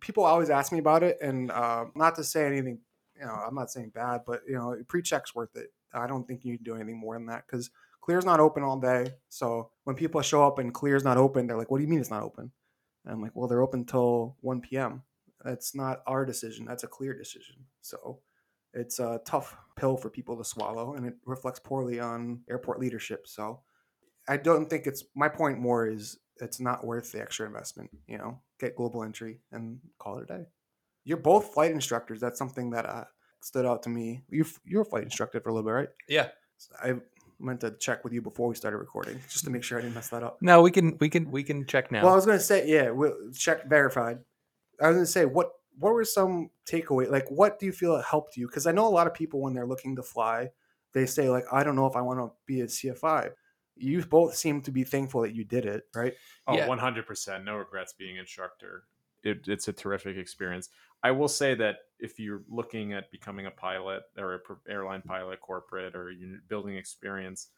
[0.00, 2.78] people always ask me about it, and uh, not to say anything,
[3.18, 5.72] you know, I'm not saying bad, but you know, pre-check's worth it.
[5.94, 7.70] I don't think you need to do anything more than that because
[8.06, 9.14] Clear's not open all day.
[9.28, 11.98] So when people show up and Clear's not open, they're like, "What do you mean
[11.98, 12.52] it's not open?"
[13.04, 15.02] And I'm like, "Well, they're open till 1 p.m.
[15.44, 16.64] That's not our decision.
[16.66, 18.20] That's a Clear decision." So
[18.72, 23.26] it's a tough pill for people to swallow, and it reflects poorly on airport leadership.
[23.26, 23.62] So
[24.28, 25.58] I don't think it's my point.
[25.58, 27.90] More is it's not worth the extra investment.
[28.06, 30.46] You know, get global entry and call it a day.
[31.02, 32.20] You're both flight instructors.
[32.20, 33.04] That's something that uh,
[33.40, 34.22] stood out to me.
[34.28, 35.88] You you're a flight instructor for a little bit, right?
[36.08, 36.28] Yeah.
[36.80, 36.94] I
[37.38, 39.94] meant to check with you before we started recording, just to make sure I didn't
[39.94, 40.38] mess that up.
[40.40, 42.02] No, we can we can we can check now.
[42.02, 44.18] Well, I was gonna say, yeah, we'll check verified.
[44.80, 47.10] I was gonna say, what what were some takeaway?
[47.10, 48.46] Like, what do you feel helped you?
[48.46, 50.50] Because I know a lot of people when they're looking to fly,
[50.94, 53.30] they say like, I don't know if I want to be a CFI.
[53.76, 56.14] You both seem to be thankful that you did it, right?
[56.46, 56.66] Oh, Yeah.
[56.66, 57.44] 100%.
[57.44, 58.84] No regrets being instructor.
[59.22, 60.70] It, it's a terrific experience.
[61.02, 65.40] I will say that if you're looking at becoming a pilot or a airline pilot,
[65.40, 67.48] corporate, or you're building experience,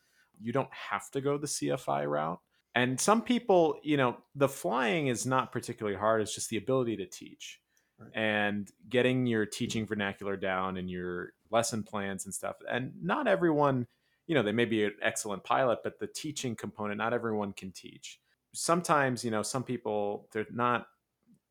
[0.41, 2.41] you don't have to go the CFI route.
[2.75, 6.21] And some people, you know, the flying is not particularly hard.
[6.23, 7.61] It's just the ability to teach
[8.01, 8.11] Right.
[8.15, 12.55] and getting your teaching vernacular down and your lesson plans and stuff.
[12.71, 13.89] And not everyone,
[14.29, 17.73] you know, they may be an excellent pilot, but the teaching component, not everyone can
[17.73, 18.21] teach
[18.55, 20.87] sometimes you know some people they're not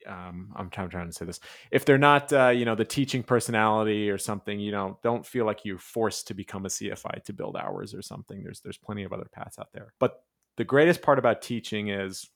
[0.06, 1.40] um, I'm trying, to say this.
[1.72, 5.46] If they're not, uh, you know, the teaching personality or something, you know, don't feel
[5.46, 8.44] like you're forced to become a CFI to build hours or something.
[8.44, 9.94] There's there's plenty of other paths out there.
[10.00, 10.22] But
[10.58, 12.30] the greatest part about teaching is,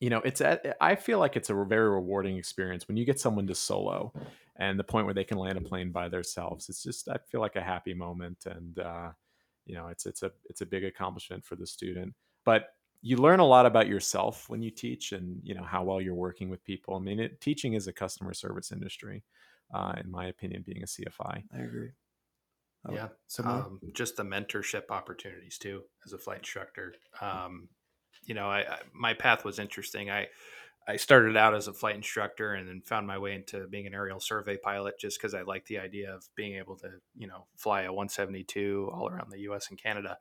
[0.00, 0.42] you know, it's
[0.80, 4.12] I feel like it's a very rewarding experience when you get someone to solo,
[4.56, 6.68] and the point where they can land a plane by themselves.
[6.68, 9.10] It's just I feel like a happy moment, and uh,
[9.66, 12.14] you know, it's it's a it's a big accomplishment for the student.
[12.44, 12.68] But
[13.02, 16.14] you learn a lot about yourself when you teach and you know how well you're
[16.14, 19.24] working with people i mean it, teaching is a customer service industry
[19.74, 21.90] uh, in my opinion being a cfi I agree.
[22.88, 23.08] Oh, Yeah.
[23.26, 23.62] Similar.
[23.62, 27.68] um, just the mentorship opportunities too as a flight instructor um,
[28.24, 30.10] you know, I, I my path was interesting.
[30.10, 30.28] I
[30.88, 33.94] I started out as a flight instructor and then found my way into being an
[33.94, 37.46] aerial survey pilot just because I liked the idea of being able to, you know,
[37.56, 40.18] fly a 172 all around the US and Canada.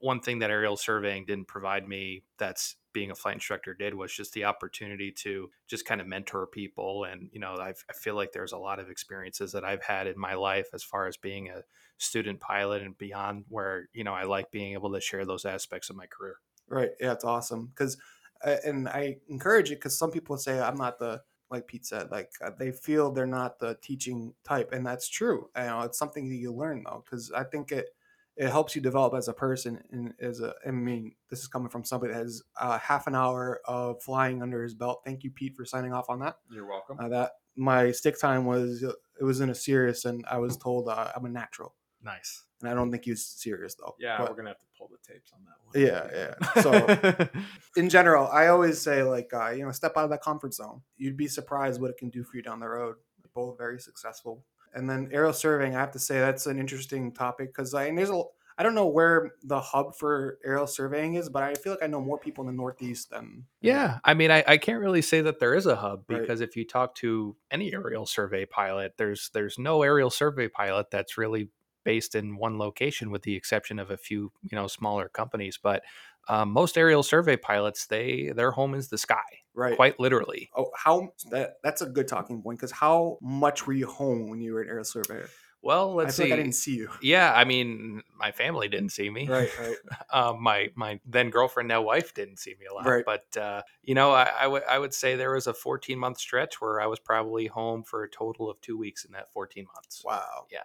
[0.00, 4.12] One thing that aerial surveying didn't provide me that's being a flight instructor did was
[4.12, 7.04] just the opportunity to just kind of mentor people.
[7.04, 10.06] And, you know, I've, I feel like there's a lot of experiences that I've had
[10.06, 11.62] in my life as far as being a
[11.98, 15.90] student pilot and beyond where, you know, I like being able to share those aspects
[15.90, 16.36] of my career.
[16.68, 16.90] Right.
[17.00, 17.96] Yeah, it's awesome because,
[18.44, 22.10] uh, and I encourage it because some people say I'm not the like Pete said,
[22.10, 25.50] like uh, they feel they're not the teaching type, and that's true.
[25.56, 27.88] You know, it's something that you learn though, because I think it
[28.36, 29.82] it helps you develop as a person.
[29.90, 33.14] And as a, I mean, this is coming from somebody that has uh, half an
[33.14, 35.02] hour of flying under his belt.
[35.04, 36.36] Thank you, Pete, for signing off on that.
[36.50, 36.98] You're welcome.
[37.00, 40.88] Uh, that my stick time was it was in a Cirrus and I was told
[40.88, 42.44] uh, I'm a natural, Nice.
[42.62, 43.94] and I don't think he's serious though.
[43.98, 45.84] yeah, But- we're gonna have to pull the tapes on that one.
[45.84, 46.62] Yeah, yeah.
[46.62, 47.28] So
[47.76, 50.80] in general, I always say like uh, you know, step out of that comfort zone.
[50.96, 52.94] You'd be surprised what it can do for you down the road.
[53.34, 54.44] Both very successful.
[54.74, 57.98] And then aerial surveying, I have to say that's an interesting topic because I and
[57.98, 58.22] there's a
[58.58, 61.86] I don't know where the hub for aerial surveying is, but I feel like I
[61.86, 65.22] know more people in the Northeast than Yeah, I mean, I, I can't really say
[65.22, 66.20] that there is a hub Right.
[66.20, 70.90] because if you talk to any aerial survey pilot, there's there's no aerial survey pilot
[70.90, 71.50] that's really
[71.84, 75.58] based in one location, with the exception of a few you know smaller companies.
[75.62, 75.82] But
[76.28, 79.16] um, most aerial survey pilots, they their home is the sky,
[79.54, 79.76] right.
[79.76, 80.50] quite literally.
[80.56, 84.40] Oh, how that that's a good talking point because how much were you home when
[84.40, 85.28] you were an aerial surveyor?
[85.62, 86.30] Well, let's I see.
[86.30, 86.88] like I didn't see you.
[87.02, 89.28] yeah, I mean, my family didn't see me.
[89.28, 89.76] Right, right.
[90.10, 92.86] um, my my then girlfriend, now wife, didn't see me a lot.
[92.86, 93.04] Right.
[93.04, 96.18] But uh, you know, I, I would I would say there was a 14 month
[96.18, 99.66] stretch where I was probably home for a total of two weeks in that 14
[99.74, 100.02] months.
[100.04, 100.46] Wow.
[100.50, 100.60] Yeah.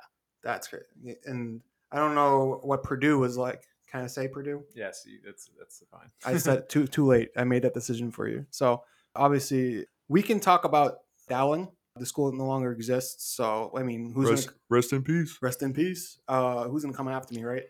[0.46, 0.84] That's great.
[1.26, 1.60] And
[1.92, 3.64] I don't know what Purdue was like.
[3.92, 4.64] Can I say Purdue?
[4.76, 6.10] yes, you- that's that's fine.
[6.24, 7.32] I said too too late.
[7.36, 8.46] I made that decision for you.
[8.52, 8.84] So
[9.16, 11.68] obviously we can talk about Dowling.
[11.98, 13.34] The school no longer exists.
[13.36, 15.38] So I mean, who's rest, gonna rest in peace.
[15.42, 16.20] rest in peace?
[16.28, 17.64] Uh, who's gonna come after me, right?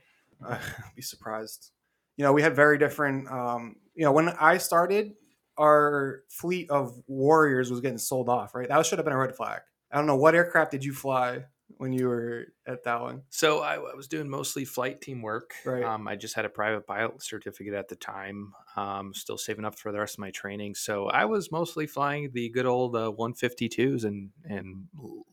[0.43, 1.71] Uh, I'd be surprised.
[2.17, 3.29] You know, we had very different.
[3.29, 5.13] Um, you know, when I started,
[5.57, 8.55] our fleet of warriors was getting sold off.
[8.55, 9.61] Right, that should have been a red flag.
[9.91, 11.45] I don't know what aircraft did you fly
[11.77, 13.23] when you were at that one?
[13.29, 15.53] So I, I was doing mostly flight team work.
[15.65, 15.83] Right.
[15.83, 18.53] Um, I just had a private pilot certificate at the time.
[18.75, 20.75] Um, still saving up for the rest of my training.
[20.75, 24.87] So I was mostly flying the good old uh, 152s and and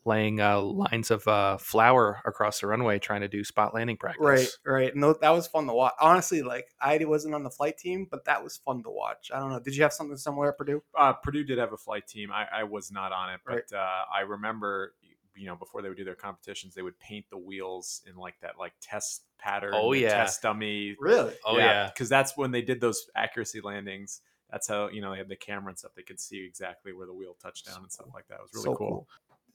[0.05, 4.22] laying uh, lines of uh, flour across the runway, trying to do spot landing practice.
[4.24, 4.97] Right, right.
[4.97, 5.95] No, that was fun to watch.
[6.01, 9.30] Honestly, like I wasn't on the flight team, but that was fun to watch.
[9.34, 9.61] I don't know.
[9.61, 10.82] Did you have something similar at Purdue?
[10.97, 12.30] Uh, Purdue did have a flight team.
[12.32, 13.72] I, I was not on it, but Right.
[13.72, 14.95] uh, I remember,
[15.35, 18.35] you know, before they would do their competitions, they would paint the wheels in like
[18.43, 19.72] that, like test pattern.
[19.74, 20.11] Oh, yeah.
[20.11, 20.97] test dummy.
[20.99, 21.35] Really?
[21.45, 21.89] Oh yeah.
[21.93, 24.20] because that's when they did those accuracy landings.
[24.51, 25.93] That's how you know they had the camera and stuff.
[25.97, 28.35] They could see exactly where the wheel touched down and stuff like that.
[28.35, 29.09] It was really So cool.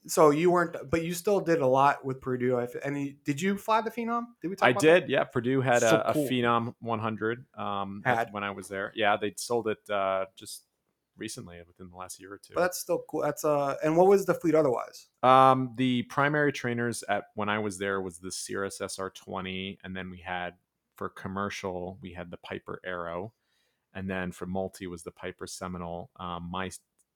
[0.06, 2.56] So you weren't, but you still did a lot with Purdue.
[2.56, 4.22] I f- And did you fly the Phenom?
[4.40, 5.08] Did we talk I about did.
[5.08, 6.26] Yeah, Purdue had So a, cool.
[6.26, 8.32] a Phenom 100 um, Had.
[8.32, 8.92] when I was there.
[8.94, 10.64] Yeah, they sold it uh, just
[11.18, 12.54] recently, within the last year or two.
[12.54, 13.22] But that's still cool.
[13.22, 13.76] That's uh.
[13.82, 15.08] And what was the fleet otherwise?
[15.22, 20.10] Um, the primary trainers at when I was there was the Cirrus SR20, and then
[20.10, 20.54] we had
[20.96, 23.32] for commercial we had the Piper Arrow,
[23.94, 26.10] and then for multi was the Piper Seminole.
[26.18, 26.70] Um, my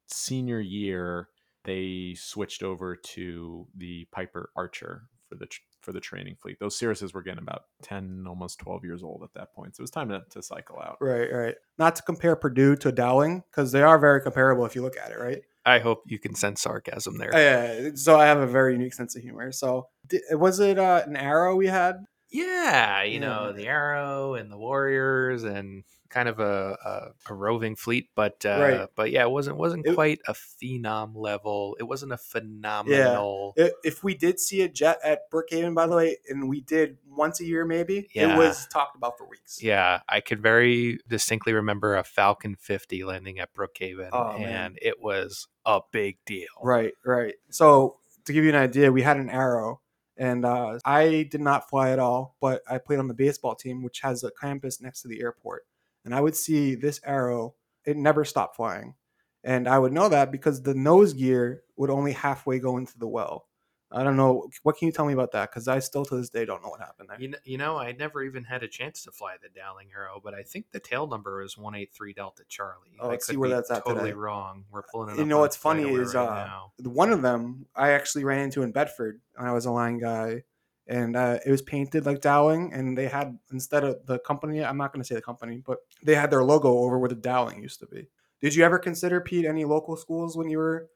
[0.09, 1.29] senior year,
[1.65, 6.59] they switched over to the Piper Archer for the tr- for the training fleet.
[6.59, 9.85] Those Cirruses were getting about ten, almost twelve years old at that point, so it
[9.85, 10.97] was time to, to cycle out.
[11.01, 11.55] Right, right.
[11.79, 15.11] Not to compare Purdue to Dowling because they are very comparable if you look at
[15.11, 15.43] it, right?
[15.65, 17.31] I hope you can sense sarcasm there.
[17.33, 17.91] Yeah.
[17.95, 19.53] So I have a very unique sense of humor.
[19.53, 19.89] So
[20.33, 22.05] was it uh, an arrow we had?
[22.33, 27.77] Yeah, you know the Arrow and the Warriors and kind of a a, a roving
[27.77, 28.89] fleet, but uh, Right.
[28.97, 31.77] but yeah, it wasn't wasn't It- quite a phenom level.
[31.79, 33.55] It wasn't a phenomenal.
[33.59, 36.99] I- If we did see a jet at Brookhaven, by the way, and we did
[37.07, 38.35] once a year, maybe Yeah.
[38.35, 39.63] it was talked about for weeks.
[39.63, 44.43] Yeah, I could very distinctly remember a Falcon 50 landing at Brookhaven, Oh, man.
[44.49, 46.49] and it was a big deal.
[46.63, 47.35] Right, right.
[47.51, 49.81] So to give you an idea, we had an arrow,
[50.23, 53.83] and uh, I did not fly at all, but I played on the baseball team,
[53.83, 55.65] which has a campus next to the airport,
[56.05, 57.57] and I would see this arrow.
[57.85, 58.95] It never stopped flying,
[59.43, 63.09] and I would know that because the nose gear would only halfway go into the
[63.09, 63.49] well.
[63.93, 64.49] I don't know.
[64.63, 65.51] What can you tell me about that?
[65.51, 67.21] Because I still to this day don't know what happened there.
[67.21, 70.21] You know, you know, I never even had a chance to fly the Dowling Arrow,
[70.23, 72.97] but I think the tail number is one eight three Delta Charlie.
[73.01, 74.13] Oh, I let's see where that's at Totally today.
[74.15, 74.65] wrong.
[74.71, 75.17] We're pulling it.
[75.17, 78.41] You up know on what's funny is, right uh, one of them I actually ran
[78.41, 80.43] into in Bedford when I was a line guy,
[80.87, 84.77] and uh, it was painted like Dowling, and they had instead of the company, I'm
[84.77, 87.63] not going to say the company, but they had their logo over where the Dowling
[87.63, 88.09] used to be.
[88.41, 90.89] Did you ever consider Pete any local schools when you were?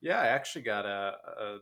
[0.00, 1.58] Yeah, I actually got a, a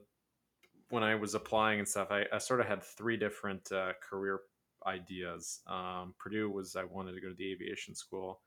[0.91, 2.09] when I was applying and stuff.
[2.11, 4.41] I, I sort of had three different uh, career
[4.87, 5.61] ideas.
[5.67, 8.41] Um, Purdue was I wanted to go to the aviation school,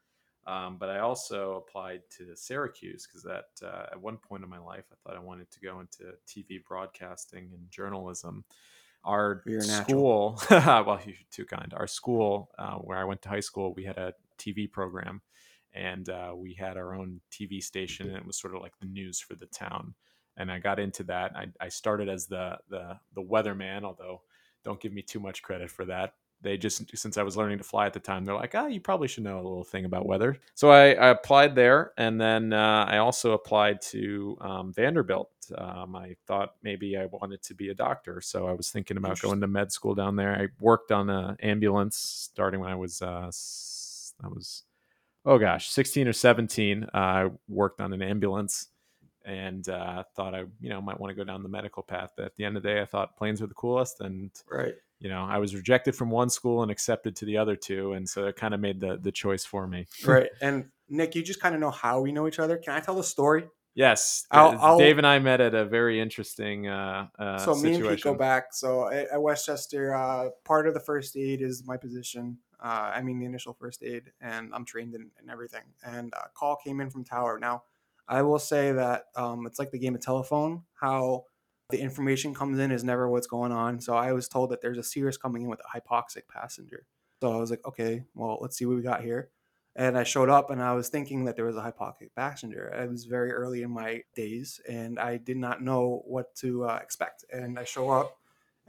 [0.48, 4.60] um, but I also applied to Syracuse because that uh, at one point in my
[4.60, 8.46] life I thought I wanted to go into TV broadcasting and journalism.
[9.06, 10.38] Our You're a natural.
[10.38, 11.74] school, well, you're too kind.
[11.74, 15.22] Our school, uh, where I went to high school, we had a TV program,
[15.74, 18.88] and uh, we had our own TV station, and it was sort of like the
[18.88, 19.94] news for the town.
[20.40, 21.36] And I got into that.
[21.36, 24.22] I, I started as the the the weatherman, although
[24.64, 26.16] don't give me too much credit for that.
[26.42, 28.80] They just since I was learning to fly at the time, they're like, ah, you
[28.80, 30.38] probably should know a little thing about weather.
[30.56, 35.30] So I, I applied there, and then uh, I also applied to um, Vanderbilt.
[35.58, 39.20] Um, I thought maybe I wanted to be a doctor, so I was thinking about
[39.20, 40.34] going to med school down there.
[40.34, 43.30] I worked on an ambulance starting when I was uh,
[44.24, 44.64] I was
[45.26, 46.84] oh gosh, 16 or 17.
[46.84, 48.68] Uh, I worked on an ambulance
[49.30, 52.12] and uh, thought I, you know, might want to go down the medical path.
[52.18, 54.74] But at the end of the day, I thought planes were the coolest, and Right.
[55.00, 58.08] you know, I was rejected from one school and accepted to the other two, and
[58.10, 59.86] so it kind of made the the choice for me.
[60.06, 60.30] Right.
[60.42, 62.58] And Nick, you just kind of know how we know each other.
[62.58, 63.48] Can I tell the story?
[63.76, 67.56] Yes, I'll- D- I'll- Dave and I met at a very interesting uh, uh, so
[67.56, 68.54] me and Pete go back.
[68.54, 72.40] So at, at Westchester, uh, part of the first aid is my position.
[72.62, 75.62] Uh, I mean the initial first aid, and I'm trained in, in everything.
[75.86, 77.40] And a call came in from Tower.
[77.40, 77.64] Now,
[78.10, 80.64] I will say that um, it's like the game of telephone.
[80.74, 81.26] How
[81.70, 83.80] the information comes in is never what's going on.
[83.80, 86.88] So I was told that there's a Cirrus coming in with a hypoxic passenger.
[87.22, 89.30] So I was like, okay, well, let's see what we got here.
[89.76, 92.76] And I showed up and I was thinking that there was a hypoxic passenger.
[92.76, 96.80] I was very early in my days and I did not know what to uh,
[96.82, 97.24] expect.
[97.32, 98.18] And I show up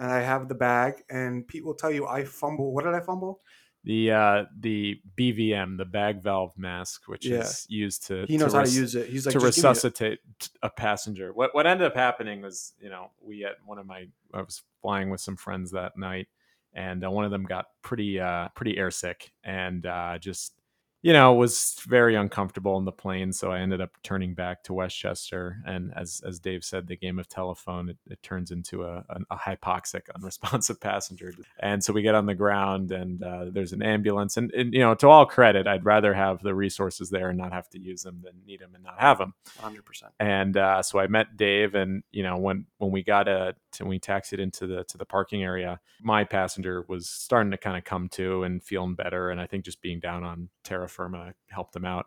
[0.01, 2.73] and I have the bag, and Pete will tell you I fumble.
[2.73, 3.41] What did I fumble?
[3.85, 7.41] The uh, the BVM, the bag valve mask, which Yeah.
[7.41, 9.09] is used to He knows to how to use it.
[9.09, 10.19] He's like to "Just give me it." resuscitate
[10.63, 11.33] a passenger.
[11.33, 14.63] What what ended up happening was, you know, we at one of my I was
[14.83, 16.29] flying with some friends that night,
[16.75, 20.55] and uh, one of them got pretty uh, pretty airsick and uh, just
[21.03, 23.33] you know was very uncomfortable in the plane.
[23.33, 27.19] So I ended up turning back to Westchester, and as as Dave said, the game
[27.19, 32.03] of telephone it, it turns into a, a, a hypoxic, unresponsive passenger, and so we
[32.03, 35.25] get on the ground, and uh, there's an ambulance, and, and you know, to all
[35.25, 38.61] credit, I'd rather have the resources there and not have to use them than need
[38.61, 39.81] them and not have them 100%.
[40.19, 43.89] and uh, so I met Dave, and you know when when we got a when
[43.89, 47.85] we taxied into the to the parking area, my passenger was starting to kind of
[47.85, 51.75] come to and feeling better, and I think just being down on terra firma helped
[51.75, 52.07] him out.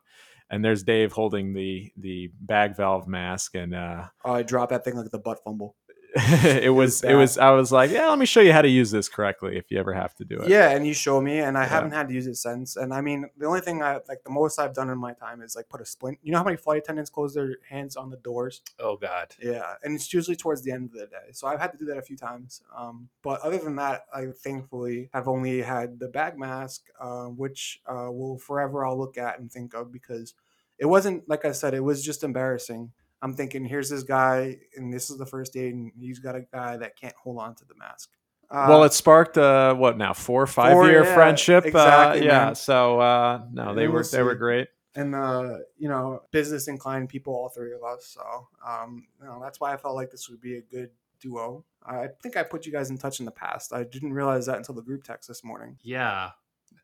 [0.50, 4.84] And there's Dave holding the the bag valve mask, and uh, Oh, I dropped that
[4.84, 5.76] thing like the butt fumble.
[6.16, 8.68] it was was it was I was like, yeah, let me show you how to
[8.70, 10.48] use this correctly if you ever have to do it.
[10.48, 11.70] Yeah, and you show me, and I Yeah.
[11.70, 12.76] haven't had to use it since.
[12.76, 15.42] And I mean, the only thing I like the most I've done in my time
[15.42, 16.20] is like put a splint.
[16.22, 18.62] You know how many flight attendants close their hands on the doors?
[18.80, 19.34] Oh God.
[19.42, 21.32] Yeah, and it's usually towards the end of the day.
[21.32, 22.62] So I've had to do that a few times.
[22.78, 27.82] Um, but other than that, I thankfully have only had the bag mask, uh, which
[27.88, 30.36] uh, will forever I'll look at and think of because
[30.78, 32.92] it wasn't like I said, it was just embarrassing.
[33.24, 36.42] I'm thinking, here's this guy, and this is the first aid, and he's got a
[36.42, 38.12] guy that can't hold on to the mask.
[38.52, 41.66] Uh, well, it sparked uh, what now four or five Four, year yeah, friendship.
[41.66, 42.56] exactly, uh, yeah, man.
[42.56, 44.68] so uh, no, they were they were great.
[44.94, 48.06] and uh, you know, business inclined people, all three of us.
[48.14, 51.64] So, um, you know, that's why I felt like this would be a good duo.
[51.86, 53.74] I think I put you guys in touch in the past.
[53.74, 55.78] I didn't realize that until the group text this morning.
[55.82, 56.32] Yeah.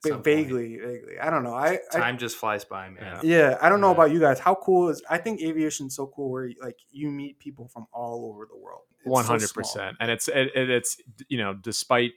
[0.06, 0.24] At But point.
[0.26, 1.20] vaguely, vaguely.
[1.22, 1.54] I don't know.
[1.54, 3.20] I, I Time just flies by, man.
[3.24, 4.40] yeah, I don't know about you guys.
[4.40, 5.02] How cool is?
[5.10, 8.82] I think aviation's so cool where like you meet people from all over the world.
[9.06, 10.98] One hundred percent, and it's it, it- it's
[11.30, 12.12] you know despite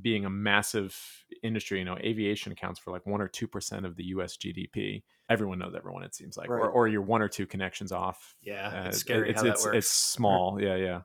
[0.00, 0.98] being a massive
[1.42, 4.36] industry, you know, aviation accounts for like one or two percent of the U.S.
[4.38, 5.02] GDP.
[5.28, 6.02] Everyone knows everyone.
[6.02, 6.70] It seems like, or, Right.
[6.72, 8.34] or you're one or two connections off.
[8.40, 9.76] Yeah, Uh, it's scary It's how it's, that works.
[9.78, 10.58] it's small.
[10.60, 11.00] Yeah, yeah.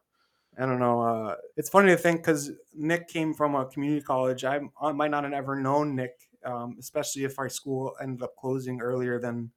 [0.58, 1.02] I don't know.
[1.02, 4.44] Uh, it's funny to think because Nick came from a community college.
[4.44, 8.36] I, I might not have ever known Nick, um, especially if our school ended up
[8.36, 9.52] closing earlier than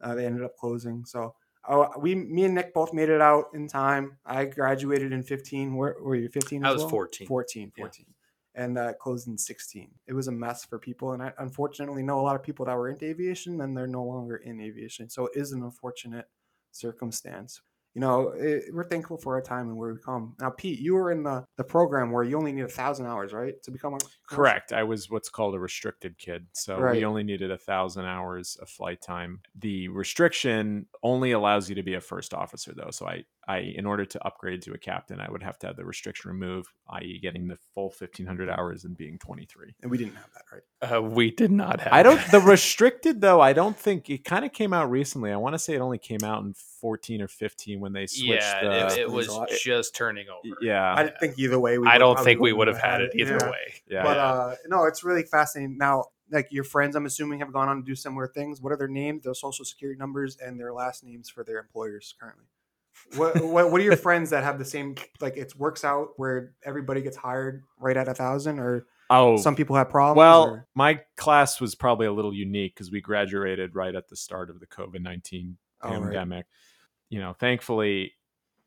[0.00, 1.04] uh, they ended up closing.
[1.04, 1.34] So
[1.68, 4.18] uh, we, me and Nick both made it out in time.
[4.26, 5.76] I graduated in 15.
[5.76, 6.28] Where were you?
[6.28, 6.64] 15?
[6.64, 6.90] I as was well?
[6.90, 7.26] 14.
[7.28, 7.72] 14.
[7.76, 7.82] Yeah.
[7.82, 8.06] 14.
[8.56, 9.88] And uh, closed in 16.
[10.08, 11.12] It was a mess for people.
[11.12, 14.02] And I unfortunately know a lot of people that were into aviation and they're no
[14.02, 15.08] longer in aviation.
[15.08, 16.26] So it is an unfortunate
[16.72, 17.60] circumstance
[17.94, 20.34] you know, it, we're thankful for our time and where we come.
[20.40, 23.32] Now, Pete, you were in the, the program where you only need a thousand hours,
[23.32, 24.72] right, to become a Correct.
[24.72, 26.46] I was what's called a restricted kid.
[26.52, 26.96] So Right.
[26.98, 29.40] we only needed a thousand hours of flight time.
[29.58, 32.90] The restriction only allows you to be a first officer though.
[32.90, 35.76] So I I, in order to upgrade to a captain, I would have to have
[35.76, 39.74] the restriction removed, i.e., getting the full 1500 hours and being 23.
[39.82, 40.92] And we didn't have that, right?
[40.96, 41.92] Uh, we did not have.
[41.92, 42.16] I don't.
[42.16, 42.30] that.
[42.30, 45.32] The restricted though, I don't think it kind of came out recently.
[45.32, 48.26] I want to say it only came out in 14 or 15 when they switched.
[48.42, 50.56] yeah, the, it, it It was was just turning over.
[50.62, 53.12] yeah, I think either way, we I don't think we would wouldn't have had it
[53.14, 53.50] either Yeah.
[53.50, 53.74] way.
[53.88, 54.02] yeah.
[54.04, 54.24] But Yeah.
[54.24, 55.76] uh, no, it's really fascinating.
[55.78, 58.60] Now, like your friends, I'm assuming have gone on to do similar things.
[58.60, 62.14] What are their names, their social security numbers, and their last names for their employers
[62.20, 62.44] currently?
[63.16, 64.96] What, what What are your friends that have the same?
[65.20, 69.56] Like it works out where everybody gets hired right at a thousand, or oh, some
[69.56, 70.16] people have problems.
[70.16, 74.16] Well, or- my class was probably a little unique because we graduated right at the
[74.16, 76.02] start of the COVID 19 Oh, right.
[76.02, 76.46] pandemic.
[77.08, 78.12] You know, thankfully,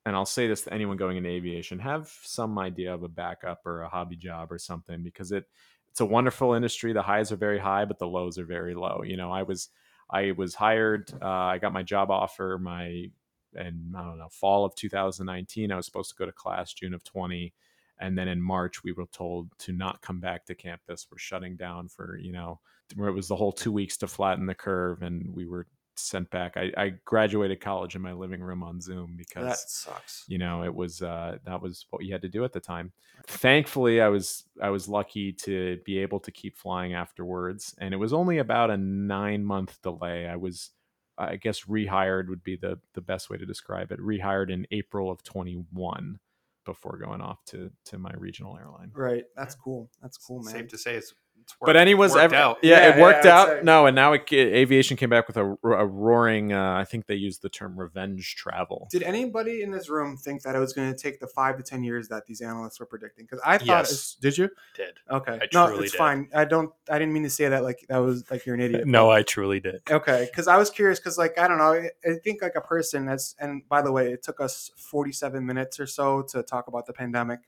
[0.05, 3.65] and I'll say this to anyone going into aviation, have some idea of a backup
[3.65, 5.45] or a hobby job or something because it
[5.89, 6.91] it's a wonderful industry.
[6.91, 9.03] The highs are very high, but the lows are very low.
[9.05, 9.69] You know, I was
[10.09, 11.11] I was hired.
[11.21, 13.11] Uh, I got my job offer my
[13.55, 15.71] in I don't know fall of 2019.
[15.71, 17.53] I was supposed to go to class June of 20,
[17.99, 21.07] and then in March we were told to not come back to campus.
[21.11, 22.59] We're shutting down for you know
[22.95, 26.27] where it was the whole two weeks to flatten the curve, and we were sent
[26.31, 26.57] back.
[26.57, 30.25] I, I graduated college in my living room on Zoom because that sucks.
[30.27, 32.91] you know it was uh, that was what you had to do at the time
[33.27, 37.97] thankfully i was i was lucky to be able to keep flying afterwards and it
[37.97, 40.71] was only about a nine month delay i was
[41.17, 45.11] i guess rehired would be the the best way to describe it rehired in april
[45.11, 46.19] of 21
[46.65, 49.25] before going off to to my regional airline Right.
[49.35, 49.89] That's cool.
[50.01, 50.53] That's cool, man.
[50.53, 52.57] Safe to say it's, it's but anyone's worked ever, out.
[52.63, 53.47] Yeah, Yeah, it worked yeah, out.
[53.47, 53.59] say.
[53.63, 56.51] No, and now it, aviation came back with a, a roaring.
[56.53, 58.87] Uh, I think they used the term revenge travel.
[58.91, 61.63] Did anybody in this room think that it was going to take the five to
[61.63, 63.25] ten years that these analysts were predicting?
[63.25, 63.91] Because I thought, Yes.
[63.91, 64.49] it's- did you?
[64.75, 65.97] Did Okay, I no, it's did.
[65.97, 66.29] fine.
[66.35, 66.71] I don't.
[66.89, 68.87] I didn't mean to say that like that was like you're an idiot.
[68.87, 69.81] no, I truly did.
[69.89, 71.73] Okay, because I was curious because like I don't know.
[71.73, 75.45] I, I think like a person that's and by the way, it took us 47
[75.45, 77.39] minutes or so to talk about the pandemic.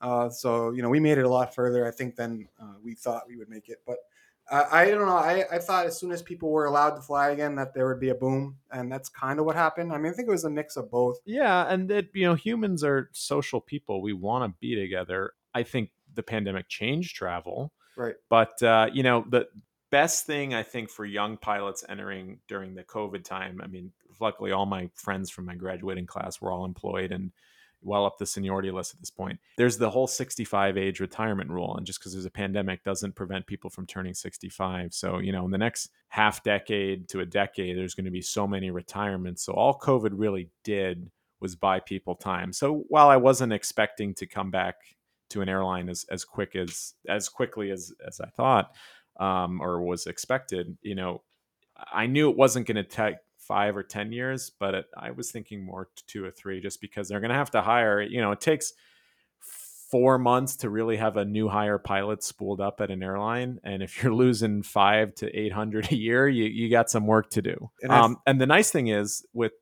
[0.00, 2.94] Uh, so you know we made it a lot further I think than uh, we
[2.94, 3.78] thought we would make it.
[3.86, 3.96] But
[4.50, 5.16] uh, I don't know.
[5.16, 8.00] I, I thought as soon as people were allowed to fly again that there would
[8.00, 9.92] be a boom, and that's kind of what happened.
[9.92, 11.18] I mean, I think it was a mix of both.
[11.24, 14.00] Yeah, and that you know humans are social people.
[14.00, 15.32] We want to be together.
[15.54, 18.14] I think the pandemic changed travel, Right.
[18.28, 19.48] but uh, you know the
[19.90, 23.60] best thing I think for young pilots entering during the COVID time.
[23.62, 27.32] I mean, luckily all my friends from my graduating class were all employed and
[27.82, 29.38] well up the seniority list at this point.
[29.56, 33.46] There's the whole 65 age retirement rule, and just because there's a pandemic doesn't prevent
[33.46, 34.92] people from turning 65.
[34.92, 38.22] So you know, in the next half decade to a decade, there's going to be
[38.22, 39.44] so many retirements.
[39.44, 41.10] So all COVID really did
[41.40, 42.52] was buy people time.
[42.52, 44.76] So while I wasn't expecting to come back
[45.30, 48.74] to an airline as, as quick as as quickly as as I thought
[49.20, 51.22] um, or was expected, you know,
[51.92, 53.16] I knew it wasn't going to take
[53.48, 57.08] five or ten years, but it, I was thinking more two or three, just because
[57.08, 58.00] they're going to have to hire.
[58.00, 58.74] You know, it takes
[59.90, 63.82] four months to really have a new hire pilot spooled up at an airline, and
[63.82, 67.42] if you're losing five to eight hundred a year, you you got some work to
[67.42, 67.70] do.
[67.82, 69.52] And Um, and the nice thing is with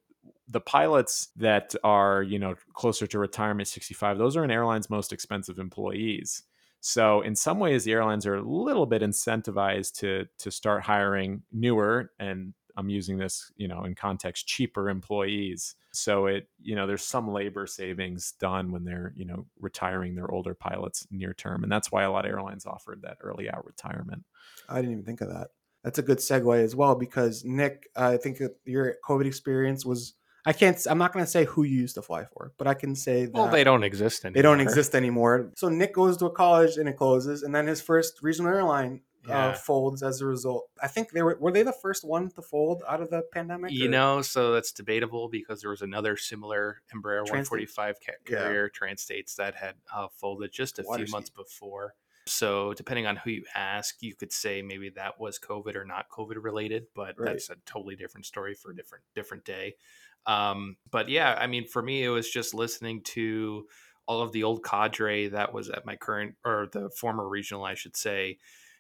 [0.49, 5.13] the pilots that are you know closer to retirement 65 those are an airline's most
[5.13, 6.45] expensive employees
[6.81, 11.43] so in some ways the airlines are a little bit incentivized to to start hiring
[11.53, 16.87] newer and i'm using this you know in context cheaper employees so it you know
[16.87, 21.63] there's some labor savings done when they're you know retiring their older pilots near term
[21.63, 24.25] and that's why a lot of airlines offered that early out retirement
[24.69, 25.49] I didn't even think of that.
[25.85, 30.15] That's a good segue as well because Nick, I think your COVID experience was.
[30.45, 30.77] I can't.
[30.91, 33.27] I'm not going to say who you used to fly for, but I can say
[33.27, 34.35] that Well, they don't exist anymore.
[34.35, 35.53] they don't exist anymore.
[35.57, 39.03] So Nick goes to a college and it closes, and then his first regional airline
[39.27, 39.49] Yeah.
[39.49, 40.69] uh, folds as a result.
[40.83, 43.73] I think they were were they the first one to fold out of the pandemic.
[43.73, 48.13] You or- know, so that's debatable because there was another similar Embraer Trans- 145 ca-
[48.29, 48.39] Yeah.
[48.39, 51.95] carrier, Trans States, that had uh, folded just a Water few months before.
[52.29, 56.07] So, depending on who you ask, you could say maybe that was COVID or not
[56.11, 57.33] COVID related, but Right.
[57.33, 59.77] that's a totally different story for a different different day.
[60.27, 63.69] Um, but yeah, I mean, for me, it was just listening to
[64.09, 67.75] all of the old cadre that was at my current or the former regional, I
[67.75, 68.39] should say.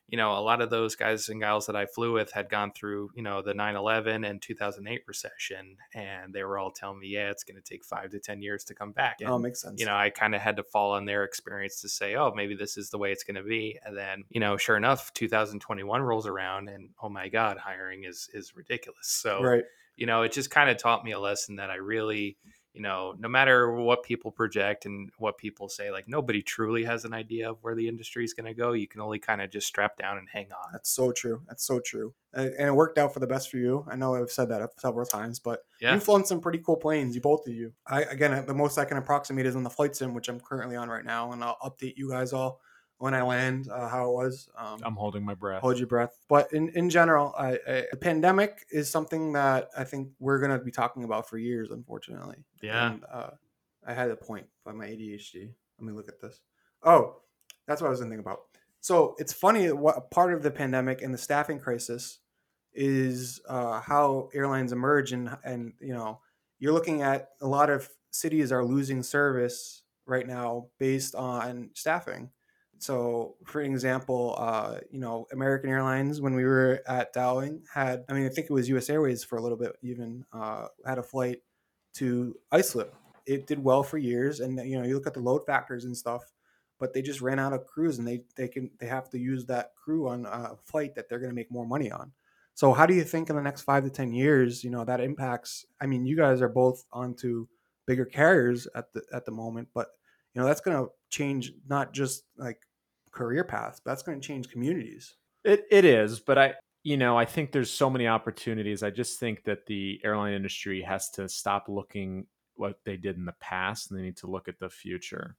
[0.08, 2.72] You know, a lot of those guys and gals that I flew with had gone
[2.72, 5.76] through, you know, the 9 11 and 2008 recession.
[5.94, 8.62] And they were all telling me, yeah, it's going to take five to 10 years
[8.64, 9.16] to come back.
[9.22, 9.80] Oh, and, Oh, makes sense.
[9.80, 12.54] you know, I kind of had to fall on their experience to say, oh, maybe
[12.54, 13.78] this is the way it's going to be.
[13.84, 18.28] And then, you know, sure enough, 2021 rolls around and oh my God, hiring is
[18.32, 19.08] is ridiculous.
[19.08, 19.64] So, right.
[19.96, 22.36] you know, it just kind of taught me a lesson that I really,
[22.76, 27.06] you know, no matter what people project and what people say, like nobody truly has
[27.06, 28.72] an idea of where the industry is going to go.
[28.72, 30.72] You can only kind of just strap down and hang on.
[30.72, 31.40] That's so true.
[31.48, 32.14] That's so true.
[32.34, 33.86] And and it worked out for the best for you.
[33.90, 35.94] I know I've said that several times, but Yeah.
[35.94, 37.72] you've flown some pretty cool planes, you both of you.
[37.86, 40.76] I again, the most I can approximate is on the flight sim, which I'm currently
[40.76, 42.60] on right now, and I'll update you guys all
[42.98, 44.48] when I land uh, how it was.
[44.56, 45.60] Um, I'm holding my breath.
[45.60, 46.18] hold your breath.
[46.28, 50.56] But in, in general, I, I, the pandemic is something that I think we're going
[50.56, 52.36] to be talking about for years, unfortunately.
[52.62, 52.92] Yeah.
[52.92, 53.30] And, uh,
[53.86, 55.52] I had a point by my ADHD.
[55.78, 56.40] Let me look at this.
[56.82, 57.16] Oh,
[57.66, 58.40] that's what I was thinking about.
[58.80, 62.18] So it's funny what part of the pandemic and the staffing crisis
[62.74, 66.20] is uh, how airlines emerge and and you know
[66.58, 72.30] you're looking at a lot of cities are losing service right now based on staffing.
[72.78, 78.12] So, for example, uh, you know, American Airlines, when we were at Dowling, had, I
[78.12, 81.02] mean, I think it was US Airways for a little bit, even uh, had a
[81.02, 81.38] flight
[81.94, 82.94] to Islip.
[83.26, 84.40] It did well for years.
[84.40, 86.22] And, you know, you look at the load factors and stuff,
[86.78, 89.46] but they just ran out of crews and they, they can, they have to use
[89.46, 92.12] that crew on a flight that they're going to make more money on.
[92.54, 95.00] So, how do you think in the next five to 10 years, you know, that
[95.00, 95.66] impacts?
[95.80, 97.46] I mean, you guys are both onto
[97.86, 99.88] bigger carriers at the, at the moment, but,
[100.36, 102.58] you know, that's going to change not just like
[103.10, 105.14] career paths, but that's going to change communities.
[105.44, 108.82] It it is, but I you know I think there's so many opportunities.
[108.82, 113.24] I just think that the airline industry has to stop looking what they did in
[113.24, 115.36] the past, and they need to look at the future.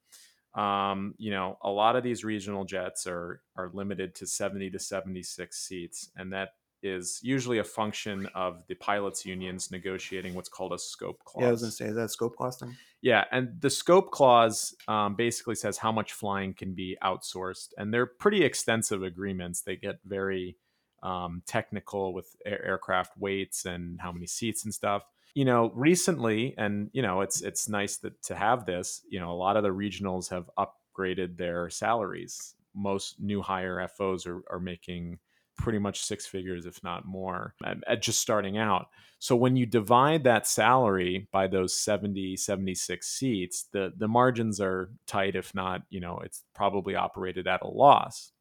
[0.55, 4.79] Um, you know, a lot of these regional jets are are limited to 70 to
[4.79, 6.53] 76 seats, and that
[6.87, 11.41] is usually a function of the pilots unions negotiating what's called a scope clause.
[11.41, 12.75] Yeah, I was going to say, is that a scope clause thing?
[13.01, 17.93] Yeah, and the scope clause um, basically says how much flying can be outsourced, and
[17.93, 19.61] they're pretty extensive agreements.
[19.61, 20.57] They get very
[21.03, 25.03] um, technical with air- aircraft weights and how many seats and stuff.
[25.35, 29.03] You know, recently, and you know, it's it's nice that to have this.
[29.07, 32.55] You know, a lot of the regionals have upgraded their salaries.
[32.73, 35.19] Most new hire FOs are, are making
[35.57, 38.87] pretty much six figures, if not more, at, just starting out.
[39.19, 44.91] So when you divide that salary by those 70, 76 seats, the, the margins are
[45.07, 48.31] tight, if not, you know, it's probably operated at a loss.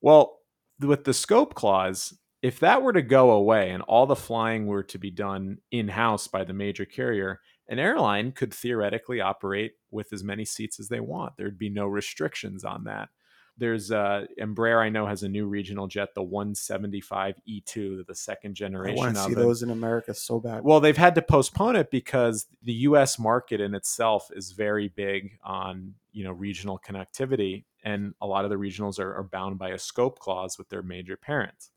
[0.00, 0.38] Well,
[0.80, 4.84] with the scope clause, if that were to go away and all the flying were
[4.84, 10.12] to be done in house by the major carrier, an airline could theoretically operate with
[10.12, 11.34] as many seats as they want.
[11.36, 13.10] There'd be no restrictions on that
[13.58, 18.54] there's uh Embraer I know has a new regional jet, the 175 E2, the second
[18.54, 18.98] generation.
[18.98, 19.36] I want to see it.
[19.36, 20.64] those in America so bad.
[20.64, 23.18] Well, they've had to postpone it because the U.S.
[23.18, 28.50] market in itself is very big on you know regional connectivity, and a lot of
[28.50, 31.70] the regionals are, are bound by a scope clause with their major parents,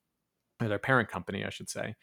[0.61, 1.95] or their parent company, I should say.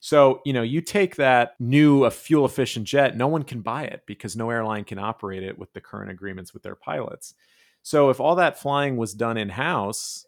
[0.00, 3.84] So you know, you take that new a fuel efficient jet, no one can buy
[3.84, 7.34] it because no airline can operate it with the current agreements with their pilots.
[7.86, 10.26] So if all that flying was done in house,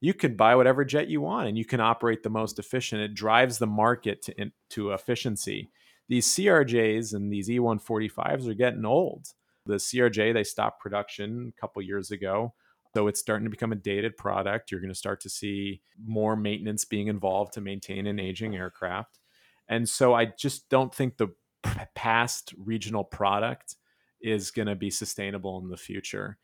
[0.00, 3.02] you could buy whatever jet you want and you can operate the most efficient.
[3.02, 5.70] It drives the market to, in, to efficiency.
[6.08, 9.26] These CRJs and these E145s are getting old.
[9.66, 12.54] The CRJ, they stopped production a couple years ago.
[12.96, 14.70] So it's starting to become a dated product.
[14.70, 19.18] You're going to start to see more maintenance being involved to maintain an aging aircraft.
[19.68, 21.28] And so I just don't think the
[21.94, 23.76] past regional product
[24.22, 26.38] is going to be sustainable in the future.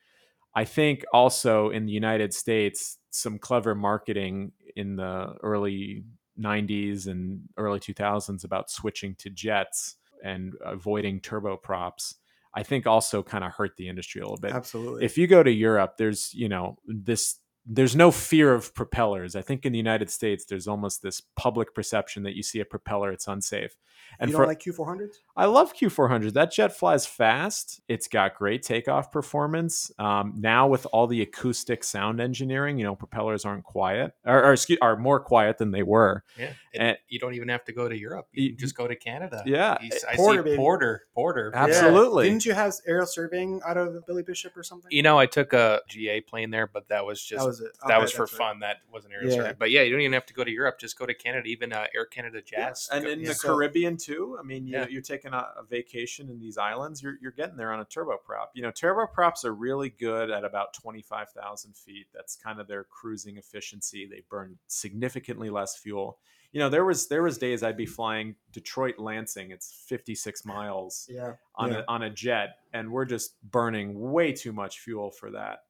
[0.54, 6.04] I think also in the United States, some clever marketing in the early
[6.38, 12.14] 90s and early 2000s about switching to jets and avoiding turboprops.
[12.54, 14.52] I think also kind of hurt the industry a little bit.
[14.52, 15.04] Absolutely.
[15.04, 17.36] If you go to Europe, there's, you know, this
[17.66, 19.36] there's no fear of propellers.
[19.36, 22.64] I think in the United States, there's almost this public perception that you see a
[22.64, 23.76] propeller, it's unsafe.
[24.18, 25.16] And you don't like Q400s?
[25.36, 26.32] I love Q400.
[26.32, 27.80] That jet flies fast.
[27.86, 29.92] It's got great takeoff performance.
[29.98, 34.52] Um, now with all the acoustic sound engineering, you know, propellers aren't quiet or, or
[34.52, 36.24] excuse, are more quiet than they were.
[36.38, 38.26] Yeah, And- and you don't even have to go to Europe.
[38.32, 39.42] You You- can just go to Canada.
[39.46, 39.76] Yeah.
[39.80, 40.56] You s- I Porter, see baby.
[40.56, 41.52] Porter, Porter.
[41.54, 42.28] Ab- Absolutely.
[42.28, 44.90] Didn't you have aerial surveying out of Billy Bishop or something?
[44.90, 47.72] You know, I took a GA plane there, but that was just that was it.
[47.88, 48.48] that Okay, was for that's right.
[48.50, 48.60] fun.
[48.60, 49.34] That wasn't air Yeah.
[49.34, 49.54] survey.
[49.58, 50.78] But yeah, you don't even have to go to Europe.
[50.78, 51.48] Just go to Canada.
[51.48, 52.88] Even uh, Air Canada Jazz.
[52.92, 53.28] and Go- in yeah.
[53.30, 54.36] the Caribbean too.
[54.38, 54.86] I mean, you, yeah.
[54.88, 57.02] you're taking a, a vacation in these islands.
[57.02, 58.50] You're you're getting there on a turboprop.
[58.54, 62.06] You know, turboprops are really good at about twenty five thousand feet.
[62.14, 64.06] That's kind of their cruising efficiency.
[64.06, 66.18] They burn significantly less fuel.
[66.52, 69.52] You know, there was there was days I'd be flying Detroit Lansing.
[69.52, 71.34] It's fifty six miles Yeah.
[71.54, 71.78] on Yeah.
[71.78, 75.60] a on a jet, and we're just burning way too much fuel for that.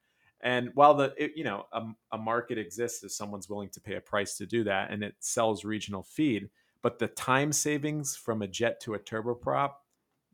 [0.42, 1.82] And while the it, you know a,
[2.12, 5.14] a market exists if someone's willing to pay a price to do that, and it
[5.20, 6.48] sells regional feed,
[6.82, 9.72] but the time savings from a jet to a turboprop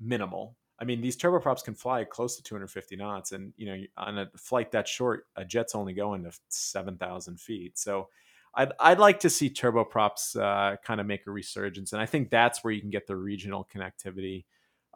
[0.00, 0.56] minimal.
[0.78, 4.30] I mean, these turboprops can fly close to 250 knots, and you know, on a
[4.36, 7.78] flight that short, a jet's only going to 7,000 feet.
[7.78, 8.08] So,
[8.54, 12.30] I'd I'd like to see turboprops uh, kind of make a resurgence, and I think
[12.30, 14.44] that's where you can get the regional connectivity.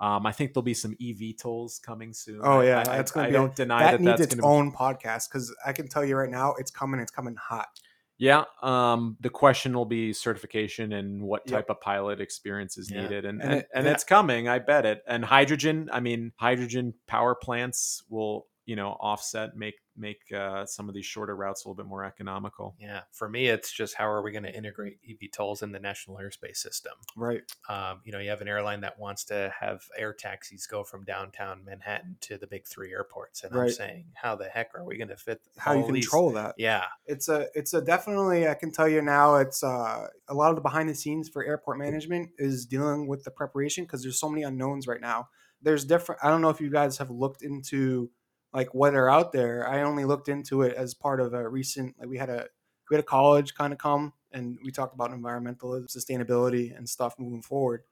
[0.00, 2.40] Um, I think there'll be some eVTOLs coming soon.
[2.42, 4.72] Oh yeah, I, that's I, I be don't deny that that, needs that's its own
[4.72, 7.00] podcast because I can tell you right now, it's coming.
[7.00, 7.68] It's coming hot.
[8.16, 8.44] Yeah.
[8.62, 11.54] Um, the question will be certification and what Yep.
[11.56, 13.02] type of pilot experience is Yeah.
[13.02, 13.24] needed.
[13.24, 13.92] And And and, it- and yeah.
[13.92, 15.02] it's coming, I bet it.
[15.06, 20.88] And hydrogen, I mean, hydrogen power plants will, you know, offset, make make uh, some
[20.88, 22.76] of these shorter routes a little bit more economical.
[22.78, 26.18] Yeah, for me, it's just how are we going to integrate eVTOLs in the national
[26.18, 26.92] airspace system?
[27.16, 27.42] Right.
[27.68, 31.02] Um, you know, you have an airline that wants to have air taxis go from
[31.04, 34.96] downtown Manhattan to the big three airports, and I'm saying, how the heck are we
[34.96, 36.54] going to fit How you all these- control that?
[36.56, 40.50] Yeah, It's a it's a definitely I can tell you now it's uh, a lot
[40.50, 44.20] of the behind the scenes for airport management is dealing with the preparation because there's
[44.20, 45.28] so many unknowns right now.
[45.60, 48.10] There's different I don't know if you guys have looked into
[48.52, 49.68] like what are out there.
[49.68, 52.46] I only looked into it as part of a recent like we had a
[52.90, 57.14] we had a college kind of come and we talked about environmental sustainability and stuff
[57.18, 57.82] moving forward.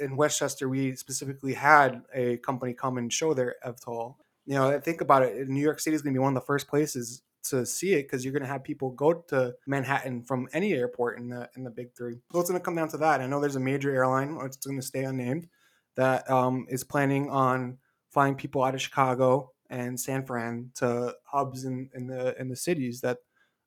[0.00, 4.16] In Westchester, we specifically had a company come and show their EVTOL.
[4.46, 5.48] You know, think about it.
[5.48, 8.04] New York City is going to be one of the first places to see it
[8.04, 11.64] because you're going to have people go to Manhattan from any airport in the in
[11.64, 12.16] the big three.
[12.32, 13.20] So it's going to come down to that.
[13.20, 15.48] I know there's a major airline, it's going to stay unnamed,
[15.96, 17.78] that um, is planning on
[18.10, 22.56] flying people out of Chicago and San Fran to hubs in, in the in the
[22.56, 23.18] cities that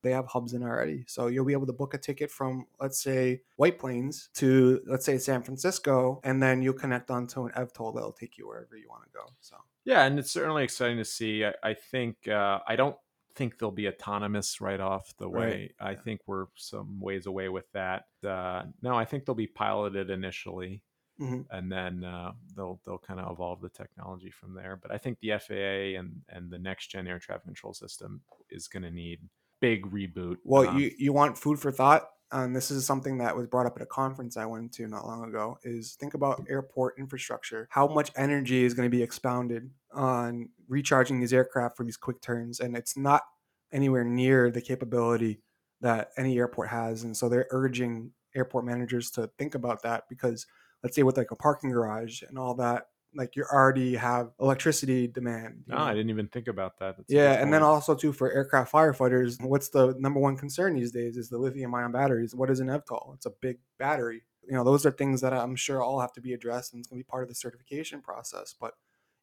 [0.03, 1.05] they have hubs in already.
[1.07, 5.05] So you'll be able to book a ticket from let's say White Plains to let's
[5.05, 8.89] say San Francisco, and then you'll connect onto an EVTOL that'll take you wherever you
[8.89, 9.25] want to go.
[9.41, 11.45] So Yeah, and it's certainly exciting to see.
[11.45, 12.97] I, I think uh, I don't
[13.35, 15.61] think they'll be autonomous right off the Right.
[15.61, 15.73] way.
[15.79, 18.05] I think we're some ways away with that.
[18.23, 20.83] Uh, no, I think they'll be piloted initially,
[21.21, 21.49] Mhm.
[21.49, 24.75] and then uh, they'll they'll kind of evolve the technology from there.
[24.75, 28.67] But I think the FAA and and the next gen air traffic control system is
[28.67, 30.37] going to need big reboot.
[30.43, 33.65] Well, Um, you you want food for thought, and this is something that was brought
[33.67, 35.59] up at a conference I went to not long ago.
[35.63, 37.67] Is think about airport infrastructure.
[37.71, 42.21] How much energy is going to be expounded on recharging these aircraft for these quick
[42.21, 43.23] turns, and it's not
[43.71, 45.41] anywhere near the capability
[45.81, 47.03] that any airport has.
[47.03, 50.45] And so they're urging airport managers to think about that because
[50.83, 55.07] let's say with like a parking garage and all that, like you already have electricity
[55.07, 55.63] demand.
[55.67, 56.97] no, I didn't even think about that.
[56.97, 60.91] That's Yeah, and then also too for aircraft firefighters, what's the number one concern these
[60.91, 62.33] days is the lithium-ion batteries.
[62.33, 63.15] What is an EVTOL?
[63.15, 64.23] It's a big battery.
[64.47, 66.87] You know, those are things that I'm sure all have to be addressed, and it's
[66.87, 68.55] going to be part of the certification process.
[68.59, 68.73] But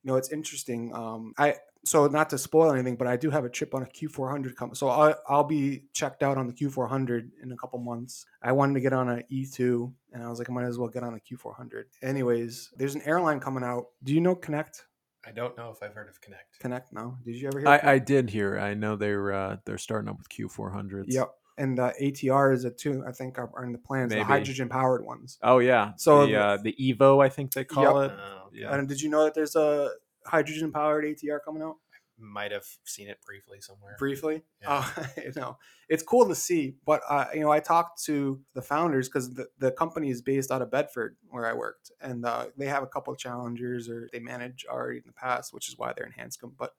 [0.03, 0.95] you know, it's interesting.
[0.95, 3.87] Um, I so not to spoil anything, but I do have a trip on a
[3.87, 8.27] Q400 coming, so I'll, I'll be checked out on the Q400 in a couple months.
[8.43, 10.89] I wanted to get on a E2, and I was like, I might as well
[10.89, 11.85] get on a Q400.
[12.03, 13.87] Anyways, there's an airline coming out.
[14.03, 14.87] Do you know Connect?
[15.27, 16.59] I don't know if I've heard of Connect.
[16.59, 16.93] Connect?
[16.93, 17.17] No.
[17.25, 17.69] Did you ever hear?
[17.69, 18.59] I, I did hear.
[18.59, 21.15] I know they're uh, they're starting up with Q four hundreds.
[21.15, 21.31] Yep.
[21.59, 23.05] And uh, ATR is a two.
[23.07, 24.11] I think are, are in the plans.
[24.11, 24.21] Maybe.
[24.21, 25.37] The hydrogen powered ones.
[25.43, 25.93] Oh yeah.
[25.97, 28.11] So So the the- uh, the Evo, I think they call Yep.
[28.13, 28.17] it.
[28.19, 28.75] Oh, Yeah.
[28.75, 29.91] And did you know that there's a
[30.29, 31.77] hydrogen powered ATR coming out?
[31.93, 33.97] I might have seen it briefly somewhere.
[33.99, 34.85] Briefly, Yeah.
[34.97, 35.57] uh, you know,
[35.89, 36.77] it's cool to see.
[36.85, 40.51] But uh, you know, I talked to the founders because the, the company is based
[40.51, 44.09] out of Bedford, where I worked, and uh, they have a couple of challengers or
[44.13, 46.53] they manage already in the past, which is why they're in Hanscom.
[46.59, 46.73] But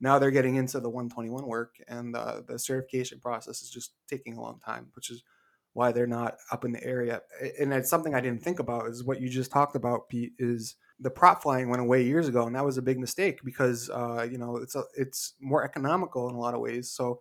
[0.00, 4.36] now they're getting into the 121 work, and uh, the certification process is just taking
[4.36, 5.22] a long time, which is
[5.72, 7.20] why they're not up in the area.
[7.60, 10.32] And it's something I didn't think about is what you just talked about, Pete.
[10.38, 13.90] Is the prop flying went away years ago, and that was a big mistake because
[13.90, 16.90] uh, you know it's a, it's more economical in a lot of ways.
[16.90, 17.20] So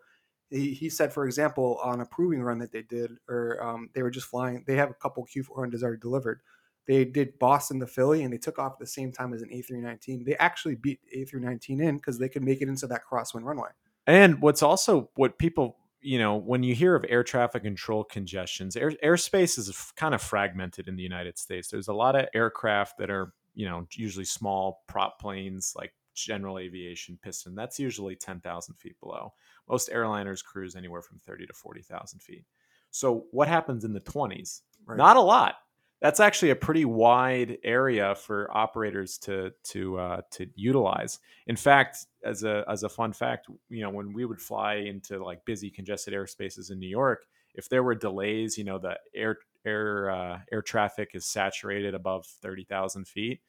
[0.49, 4.03] he, he said, for example, on a proving run that they did, or um, they
[4.03, 4.63] were just flying.
[4.67, 6.41] They have a couple Q400s already delivered.
[6.88, 9.49] They did Boston to Philly, and they took off at the same time as an
[9.49, 10.23] A319.
[10.23, 13.69] They actually beat A319 in because they could make it into that crosswind runway.
[14.05, 18.78] And what's also what people, you know, when you hear of air traffic control congestions,
[18.78, 21.69] air, airspace is kind of fragmented in the United States.
[21.69, 26.60] There's a lot of aircraft that are, you know, usually small prop planes like general
[26.60, 27.56] aviation piston.
[27.56, 29.34] That's usually 10,000 feet below.
[29.70, 32.45] Most airliners cruise anywhere from 30 to 40,000 feet.
[32.91, 34.62] So what happens in the 20s?
[34.86, 34.97] Right.
[34.97, 35.56] Not a lot.
[36.01, 41.20] That's actually a pretty wide area for operators to to uh, to utilize.
[41.47, 45.24] In fact, as a as a fun fact, you know, when we would fly into
[45.24, 47.26] like busy congested airspaces in New York,
[47.56, 52.26] if there were delays, you know, the air air uh, air traffic is saturated above
[52.26, 53.41] thirty thousand feet,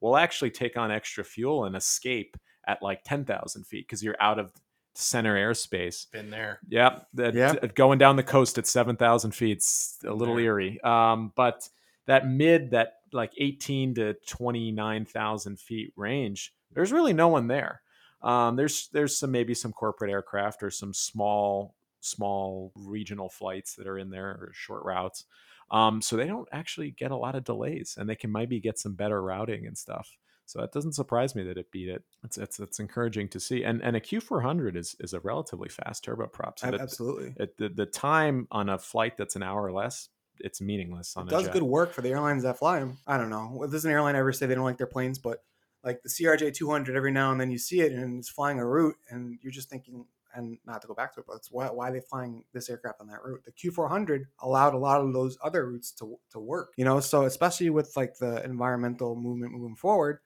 [0.00, 4.16] we'll actually take on extra fuel and escape at like ten thousand feet because you're
[4.20, 4.52] out of
[4.94, 6.10] center airspace.
[6.10, 6.58] Been there.
[6.68, 7.06] Yep.
[7.14, 7.52] That, Yeah.
[7.54, 10.44] t- going down the coast at 7,000 feet, it's a little There.
[10.46, 10.80] eerie.
[10.82, 11.68] Um, but
[12.06, 17.82] that mid, that like 18 to 29,000 feet range, there's really no one there.
[18.22, 23.86] Um, there's there's some maybe some corporate aircraft or some small small regional flights that
[23.86, 25.24] are in there or short routes.
[25.70, 28.78] Um, so they don't actually get a lot of delays, and they can maybe get
[28.78, 30.16] some better routing and stuff.
[30.46, 32.04] So that doesn't surprise me that it beat it.
[32.24, 33.62] It's it's, it's encouraging to see.
[33.64, 36.58] And and a Q400 is is a relatively fast turboprop.
[36.58, 37.36] So Absolutely.
[37.36, 40.08] it, the the time on a flight that's an hour or less,
[40.40, 41.48] it's meaningless on It a does jet.
[41.48, 42.98] good work for the airlines that fly them.
[43.06, 43.66] I don't know.
[43.70, 45.18] Does an airline ever say they don't like their planes?
[45.18, 45.44] But
[45.84, 48.66] like the CRJ 200, every now and then you see it and it's flying a
[48.66, 51.70] route, and you're just thinking, and not to go back to it, but it's why,
[51.70, 53.44] why are they flying this aircraft on that route?
[53.44, 57.00] The Q400 allowed a lot of those other routes to, to work, you know.
[57.00, 60.20] So especially with like the environmental movement moving forward,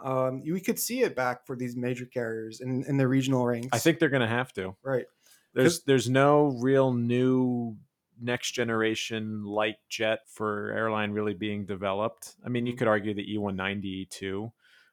[0.00, 3.76] um, we could see it back for these major carriers in, in the regional ranks.
[3.76, 4.76] I think they're going to have to.
[4.82, 5.06] right.
[5.54, 7.78] There's there's no real new
[8.20, 12.36] next generation light jet for airline really being developed.
[12.44, 12.78] I mean, you Mhm.
[12.78, 14.52] could argue the E E190 E2,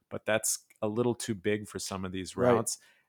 [0.09, 2.65] but that's a little too big for some of these Right.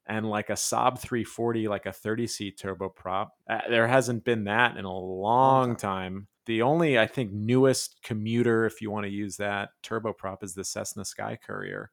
[0.08, 4.76] And like a Saab 340, like a 30 seat turboprop, uh, there hasn't been that
[4.76, 6.28] in a long time.
[6.46, 10.64] The only, I think, newest commuter, if you want to use that turboprop, is the
[10.64, 11.90] Cessna Sky Courier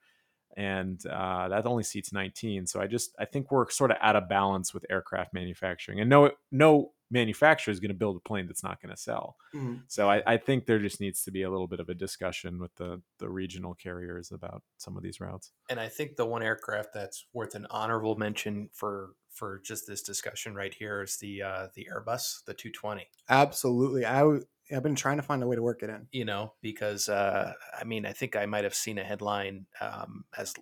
[0.55, 4.15] and uh, that only seats 19 so i just i think we're sort of out
[4.15, 8.47] of balance with aircraft manufacturing and no no manufacturer is going to build a plane
[8.47, 9.83] that's not going to sell Mhm.
[9.87, 12.59] so I, I think there just needs to be a little bit of a discussion
[12.59, 16.43] with the the regional carriers about some of these routes And I think the one
[16.43, 21.41] aircraft that's worth an honorable mention for for just this discussion right here is the
[21.41, 23.07] uh, the Airbus, the 220.
[23.29, 24.05] Absolutely.
[24.05, 26.07] I w- I've been trying to find a way to work it in.
[26.11, 30.25] You know, because uh, I mean, I think I might have seen a headline um,
[30.37, 30.53] as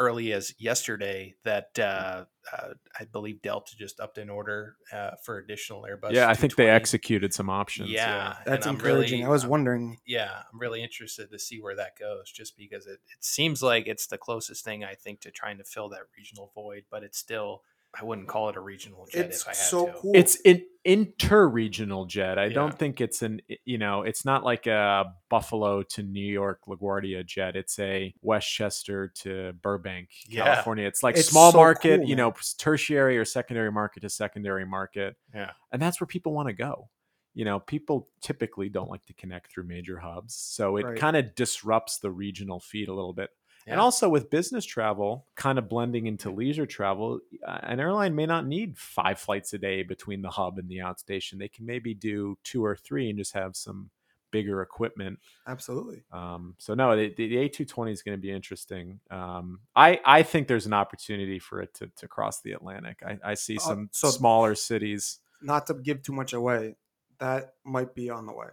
[0.00, 5.38] early as yesterday that uh, uh, I believe Delta just upped an order uh, for
[5.38, 6.12] additional Airbus.
[6.12, 9.20] yeah i think they executed some options Yeah, That's and I'm encouraging.
[9.20, 9.98] really- I was I'm- wondering.
[10.06, 13.86] yeah, I'm really interested to see where that goes, just because it, it seems like
[13.86, 17.18] it's the closest thing I think to trying to fill that regional void, but it's
[17.18, 17.62] still
[17.98, 19.92] I wouldn't call it a regional jet It's if I had so to.
[19.94, 20.12] cool.
[20.14, 22.54] it's an inter-regional jet i Yeah.
[22.54, 27.24] don't think it's an you know it's not like a buffalo to new york laguardia
[27.26, 30.44] jet it's a westchester to burbank Yeah.
[30.44, 34.08] california it's like It's small so market cool, you know tertiary or secondary market to
[34.08, 35.50] secondary market Yeah.
[35.72, 36.88] and that's where people want to go
[37.34, 40.98] you know people typically don't like to connect through major hubs so it Right.
[40.98, 43.30] kind of disrupts the regional feed a little bit
[43.66, 48.26] and also with business travel kind of blending into leisure travel, uh, an airline may
[48.26, 51.38] not need five flights a day between the hub and the outstation.
[51.38, 53.90] They can maybe do two or three and just have some
[54.32, 55.18] bigger equipment.
[55.46, 56.04] Absolutely.
[56.12, 59.00] Um, so no, the, the A220 is going to be interesting.
[59.10, 63.00] Um, I, I think there's an opportunity for it to, to cross the Atlantic.
[63.04, 65.18] I, I see Uh, some so- smaller cities.
[65.42, 66.76] Not to give too much away,
[67.18, 68.48] that might be on the way.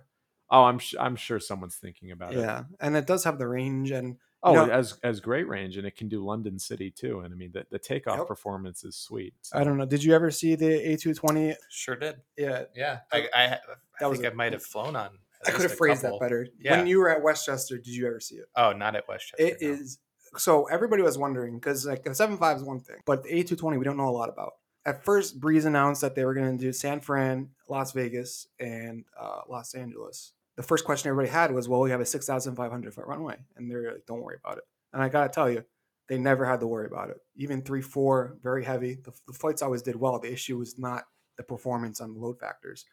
[0.49, 2.39] Oh, I'm sh- I'm sure someone's thinking about it.
[2.39, 5.77] Yeah, and it does have the range, and Oh, know- it has has great range,
[5.77, 7.21] and it can do London City too.
[7.21, 8.27] And I mean, the, the takeoff Yep.
[8.27, 9.33] performance is sweet.
[9.53, 9.85] I don't know.
[9.85, 11.55] Did you ever see the A220?
[11.69, 12.17] Sure did.
[12.37, 12.99] Yeah, Yeah.
[13.11, 13.59] I I, I
[13.99, 15.17] That was think a- I might have flown on.
[15.45, 16.19] I could have phrased couple.
[16.19, 16.47] that better.
[16.59, 16.77] Yeah.
[16.77, 18.45] When you were at Westchester, did you ever see it?
[18.55, 19.43] Oh, not at Westchester.
[19.45, 19.69] It no.
[19.69, 19.99] is
[20.37, 23.85] so everybody was wondering because like the 7.5 is one thing, but the A220 we
[23.85, 24.53] don't know a lot about.
[24.85, 29.03] At first, Breeze announced that they were going to do San Fran, Las Vegas, and
[29.19, 30.33] uh, Los Angeles.
[30.57, 33.93] The first question everybody had was, "Well, we have a 6,500 foot runway," and they're
[33.93, 35.63] like, "Don't worry about it." And I gotta tell you,
[36.09, 37.17] they never had to worry about it.
[37.35, 38.95] Even three, four, very heavy.
[38.95, 40.19] The, the flights always did well.
[40.19, 41.05] The issue was not
[41.37, 42.85] the performance on the load factors.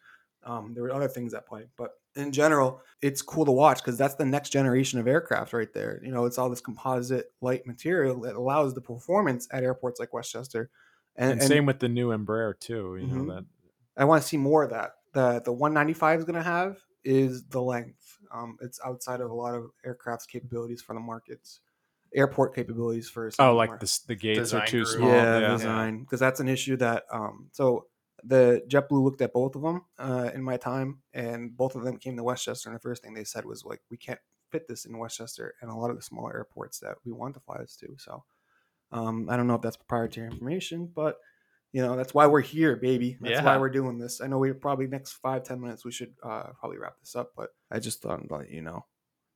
[0.43, 3.97] Um, there were other things at play, but in general, it's cool to watch because
[3.97, 5.99] that's the next generation of aircraft right there.
[6.03, 10.13] You know, it's all this composite light material that allows the performance at airports like
[10.13, 10.69] Westchester.
[11.15, 12.97] And, and, and same with the new Embraer too.
[12.97, 13.25] You Mhm.
[13.27, 13.45] know that
[13.97, 14.95] I want to see more of that.
[15.13, 18.17] The the 195 is going to have is the length.
[18.33, 21.61] Um, it's outside of a lot of aircraft's capabilities for the markets,
[22.13, 23.31] airport capabilities for.
[23.31, 24.97] some oh, like the the gates are too group.
[24.97, 25.09] small.
[25.09, 27.85] yeah, Yeah, design because that's an issue that um so
[28.23, 31.97] the JetBlue looked at both of them uh, in my time, and both of them
[31.97, 34.19] came to Westchester, and the first thing they said was like, we can't
[34.51, 37.39] fit this in Westchester and a lot of the smaller airports that we want to
[37.39, 37.87] fly us to.
[37.97, 38.23] So
[38.91, 41.17] um, I don't know if that's proprietary information, but
[41.75, 43.17] you know that's why we're here, baby.
[43.19, 44.21] That's why we're doing this.
[44.21, 47.33] I know we probably next five ten minutes we should uh, probably wrap this up,
[47.35, 48.85] but I just thought I'd let you know.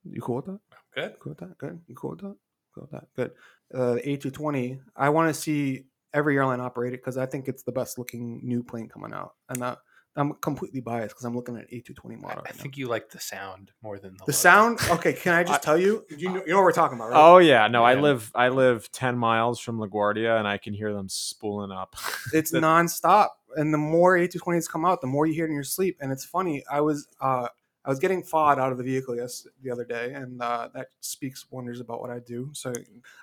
[0.06, 0.60] You cool with that?
[0.96, 1.16] good.
[1.20, 1.58] Cool with that?
[1.58, 1.82] Good.
[1.88, 2.38] You cool with that?
[2.74, 3.08] Cool with that?
[3.18, 3.32] Good.
[3.74, 7.64] Uh, the A220, I want to see every airline operate it because I think it's
[7.64, 9.34] the best looking new plane coming out.
[9.50, 9.76] And I,
[10.20, 12.30] I'm completely biased because I'm looking at A220 I, model.
[12.30, 12.61] I right now.
[12.61, 14.36] think you like the sound more than the the look.
[14.36, 14.80] sound.
[14.89, 16.05] Okay, can I just tell you?
[16.17, 17.17] You know, you know what we're talking about, right?
[17.20, 20.93] Oh yeah, no, I live I live ten miles from LaGuardia, and I can hear
[20.93, 21.95] them spooling up.
[22.34, 23.30] it's that- nonstop.
[23.55, 25.97] And the more A220s come out, the more you hear it in your sleep.
[26.01, 26.63] And it's funny.
[26.72, 27.47] I was uh,
[27.90, 30.90] I was getting FOD out of the vehicle yes the other day, and uh, that
[31.00, 32.52] speaks wonders about what I do.
[32.54, 32.72] So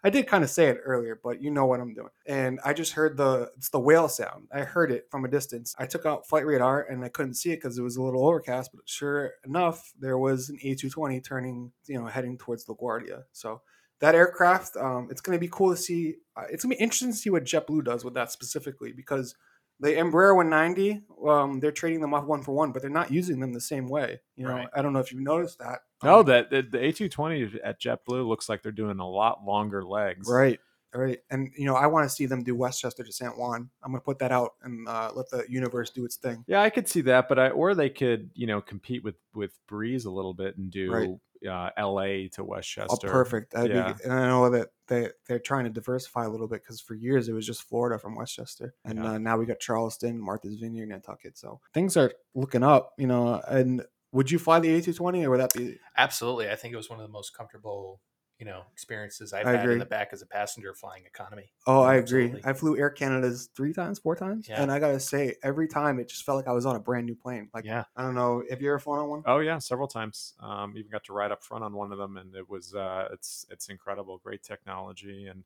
[0.02, 2.08] I did kind of say it earlier, but you know what I'm doing.
[2.26, 4.48] And I just heard the it's the whale sound.
[4.52, 5.76] I heard it from a distance.
[5.78, 8.26] I took out flight radar and I couldn't see it because it was a little
[8.26, 8.72] overcast.
[8.74, 13.22] But sure enough, there was an A220 turning, you know, heading towards LaGuardia.
[13.30, 13.62] So
[14.00, 16.16] that aircraft, um, it's going to be cool to see.
[16.36, 19.36] Uh, it's going to be interesting to see what JetBlue does with that specifically because
[19.80, 23.40] the Embraer 190, um, they're trading them off one for one, but they're not using
[23.40, 24.20] them the same way.
[24.36, 24.68] You know, Right.
[24.74, 25.80] I don't know if you've noticed that.
[26.02, 29.82] No, Um, that the, the A220 at JetBlue looks like they're doing a lot longer
[29.84, 30.28] legs.
[30.30, 30.60] right,
[30.94, 33.68] right, and you know, I want to see them do Westchester to San Juan.
[33.82, 36.44] I'm going to put that out and uh, let the universe do its thing.
[36.46, 39.58] Yeah, I could see that, but I or they could, you know, compete with with
[39.68, 41.10] Breeze a little bit and do Right.
[41.48, 42.28] Uh, L.A.
[42.28, 43.08] to Oh, Westchester.
[43.08, 43.52] perfect.
[43.52, 43.92] That'd Yeah.
[43.94, 46.94] be, and I know that they they're trying to diversify a little bit because for
[46.94, 49.12] years it was just Florida from Westchester, and Yeah.
[49.12, 51.36] uh, now we got Charleston, Martha's Vineyard, Nantucket.
[51.38, 52.92] So things are looking up.
[52.98, 55.78] You know, and would you fly the A220 or would that be?
[55.96, 56.48] Absolutely.
[56.50, 58.00] I think it was one of the most comfortable,
[58.38, 59.72] you know, experiences I've I had agree.
[59.74, 61.50] in the back as a passenger flying economy.
[61.66, 62.34] Oh, I agree.
[62.44, 64.60] I flew Air Canada's three times, four times, Yeah.
[64.62, 67.06] and I gotta say, every time it just felt like I was on a brand
[67.06, 67.48] new plane.
[67.54, 67.84] Like Yeah.
[67.96, 69.22] I don't know, if you ever flown on one?
[69.24, 70.34] Oh yeah, several times.
[70.40, 73.08] Um, even got to ride up front on one of them, and it was uh,
[73.12, 75.42] it's it's incredible, great technology, and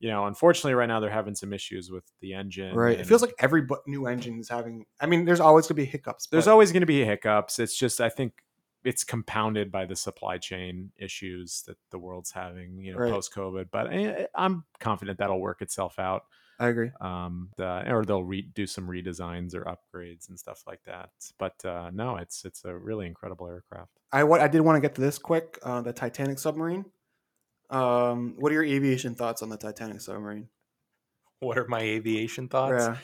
[0.00, 2.74] you know, unfortunately, right now they're having some issues with the engine.
[2.74, 2.94] Right.
[2.94, 4.86] It and feels like every bu- new engine is having.
[5.00, 6.26] I mean, there's always gonna be hiccups.
[6.26, 7.60] there's but- always going to be hiccups.
[7.60, 8.32] It's just I think
[8.84, 13.12] it's compounded by the supply chain issues that the world's having, you know, Right.
[13.12, 13.68] post COVID.
[13.72, 16.24] But I, I'm confident that'll work itself out.
[16.60, 16.92] I agree.
[17.00, 21.10] um, the, or they'll re- do some redesigns or upgrades and stuff like that.
[21.36, 23.90] But uh, no, it's it's a really incredible aircraft.
[24.12, 25.58] I what I did want to get to this quick.
[25.64, 26.84] Uh, the Titanic submarine.
[27.70, 30.48] Um, what are your aviation thoughts on the Titanic submarine?
[31.40, 32.84] What are my aviation thoughts?
[32.84, 32.96] Yeah,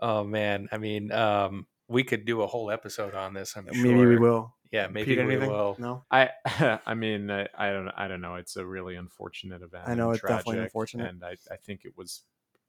[0.00, 3.56] Oh man, I mean, um, we could do a whole episode on this.
[3.56, 3.82] I'm sure.
[3.82, 4.54] maybe we will.
[4.74, 5.50] Yeah, maybe Pete, we anything?
[5.50, 5.76] will.
[5.78, 6.04] No.
[6.10, 6.30] I
[6.86, 8.34] I mean I, I don't I don't know.
[8.34, 9.84] It's a really unfortunate event.
[9.88, 11.08] I know, and it's definitely unfortunate.
[11.10, 12.22] and I, I think it was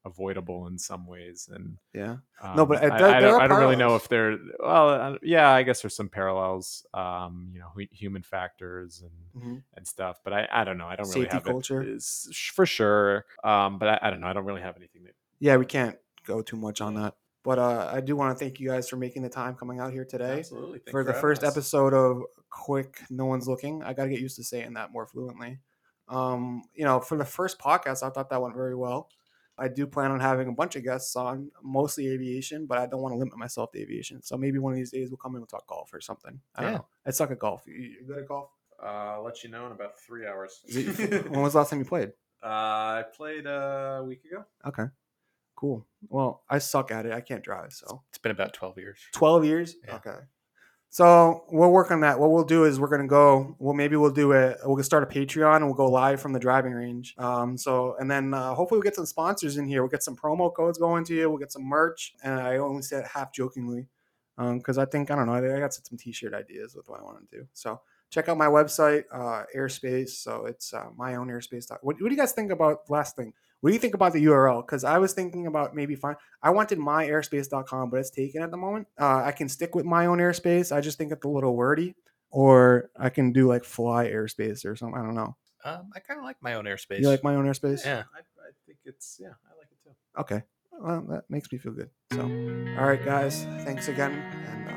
[0.05, 1.49] avoidable in some ways.
[1.51, 2.17] And Yeah.
[2.39, 4.37] um, No, but, uh, I, there- I there don't, I don't really know if they're
[4.59, 4.89] well.
[4.89, 6.85] uh, Yeah, I guess there's some parallels.
[6.93, 9.63] Um, you know, human factors and Mhm.
[9.75, 10.19] and stuff.
[10.23, 10.85] But I, I don't know.
[10.87, 11.81] I don't really Safety have culture.
[11.81, 13.25] it is- for sure.
[13.43, 14.27] Um, but I, I don't know.
[14.27, 17.15] I don't really have anything that Yeah, we can't go too much on that.
[17.45, 19.93] But uh, I do want to thank you guys for making the time coming out
[19.93, 20.79] here today Absolutely.
[20.79, 21.51] Thanks for the first us.
[21.55, 23.83] episode of Quick No One's Looking.
[23.83, 25.59] I got to get used to saying that more fluently.
[26.09, 29.09] Um, you know, for the first podcast, I thought that went very well.
[29.57, 33.01] I do plan on having a bunch of guests on, mostly aviation, but I don't
[33.01, 34.21] want to limit myself to aviation.
[34.21, 36.39] So maybe one of these days we'll come in and talk golf or something.
[36.55, 36.77] I don't Yeah.
[36.79, 36.85] know.
[37.05, 37.63] I suck at golf.
[37.67, 38.49] You, you good at golf?
[38.81, 38.85] Uh,
[39.15, 40.59] I'll let you know in about three hours.
[40.73, 42.09] when was the last time you played?
[42.43, 44.43] uh, I played uh, a week ago.
[44.67, 44.83] Okay,
[45.55, 45.85] cool.
[46.09, 47.11] Well, I suck at it.
[47.11, 48.03] I can't drive, so.
[48.09, 48.99] It's been about 12 years.
[49.13, 49.75] 12 years?
[49.87, 49.95] Yeah.
[49.95, 50.17] okay.
[50.95, 52.21] So we'll work on that.
[52.21, 55.05] What we'll do is we're gonna go well maybe we'll do it we'll start a
[55.05, 57.15] patreon and we'll go live from the driving range.
[57.17, 59.81] Um so and then uh, hopefully we'll get some sponsors in here.
[59.81, 61.29] We'll get some promo codes going to you.
[61.29, 62.13] We'll get some merch.
[62.23, 63.87] And i only say it half jokingly
[64.37, 67.03] um because i think i don't know i got some t-shirt ideas with what i
[67.03, 67.45] want to do.
[67.51, 70.11] So check out my website uh airspace.
[70.11, 73.33] So it's uh, my own airspace what, what do you guys think about last thing
[73.65, 76.51] what do you think about the url because i was thinking about maybe find I
[76.51, 78.87] wanted myairspace.com, but it's taken at the moment.
[79.01, 80.71] Uh, I can stick with my own airspace.
[80.71, 81.95] I just think it's a little wordy.
[82.29, 84.99] Or I can do like fly airspace or something.
[84.99, 85.35] I don't know.
[85.63, 86.99] Um, I kind of like my own airspace.
[86.99, 87.83] You like my own airspace?
[87.83, 88.03] Yeah.
[88.13, 89.95] I, I think it's yeah, I like it too.
[90.19, 90.43] Okay.
[90.71, 91.89] Well, that makes me feel good.
[92.13, 93.45] So, all right, guys.
[93.63, 94.11] Thanks again.
[94.11, 94.69] And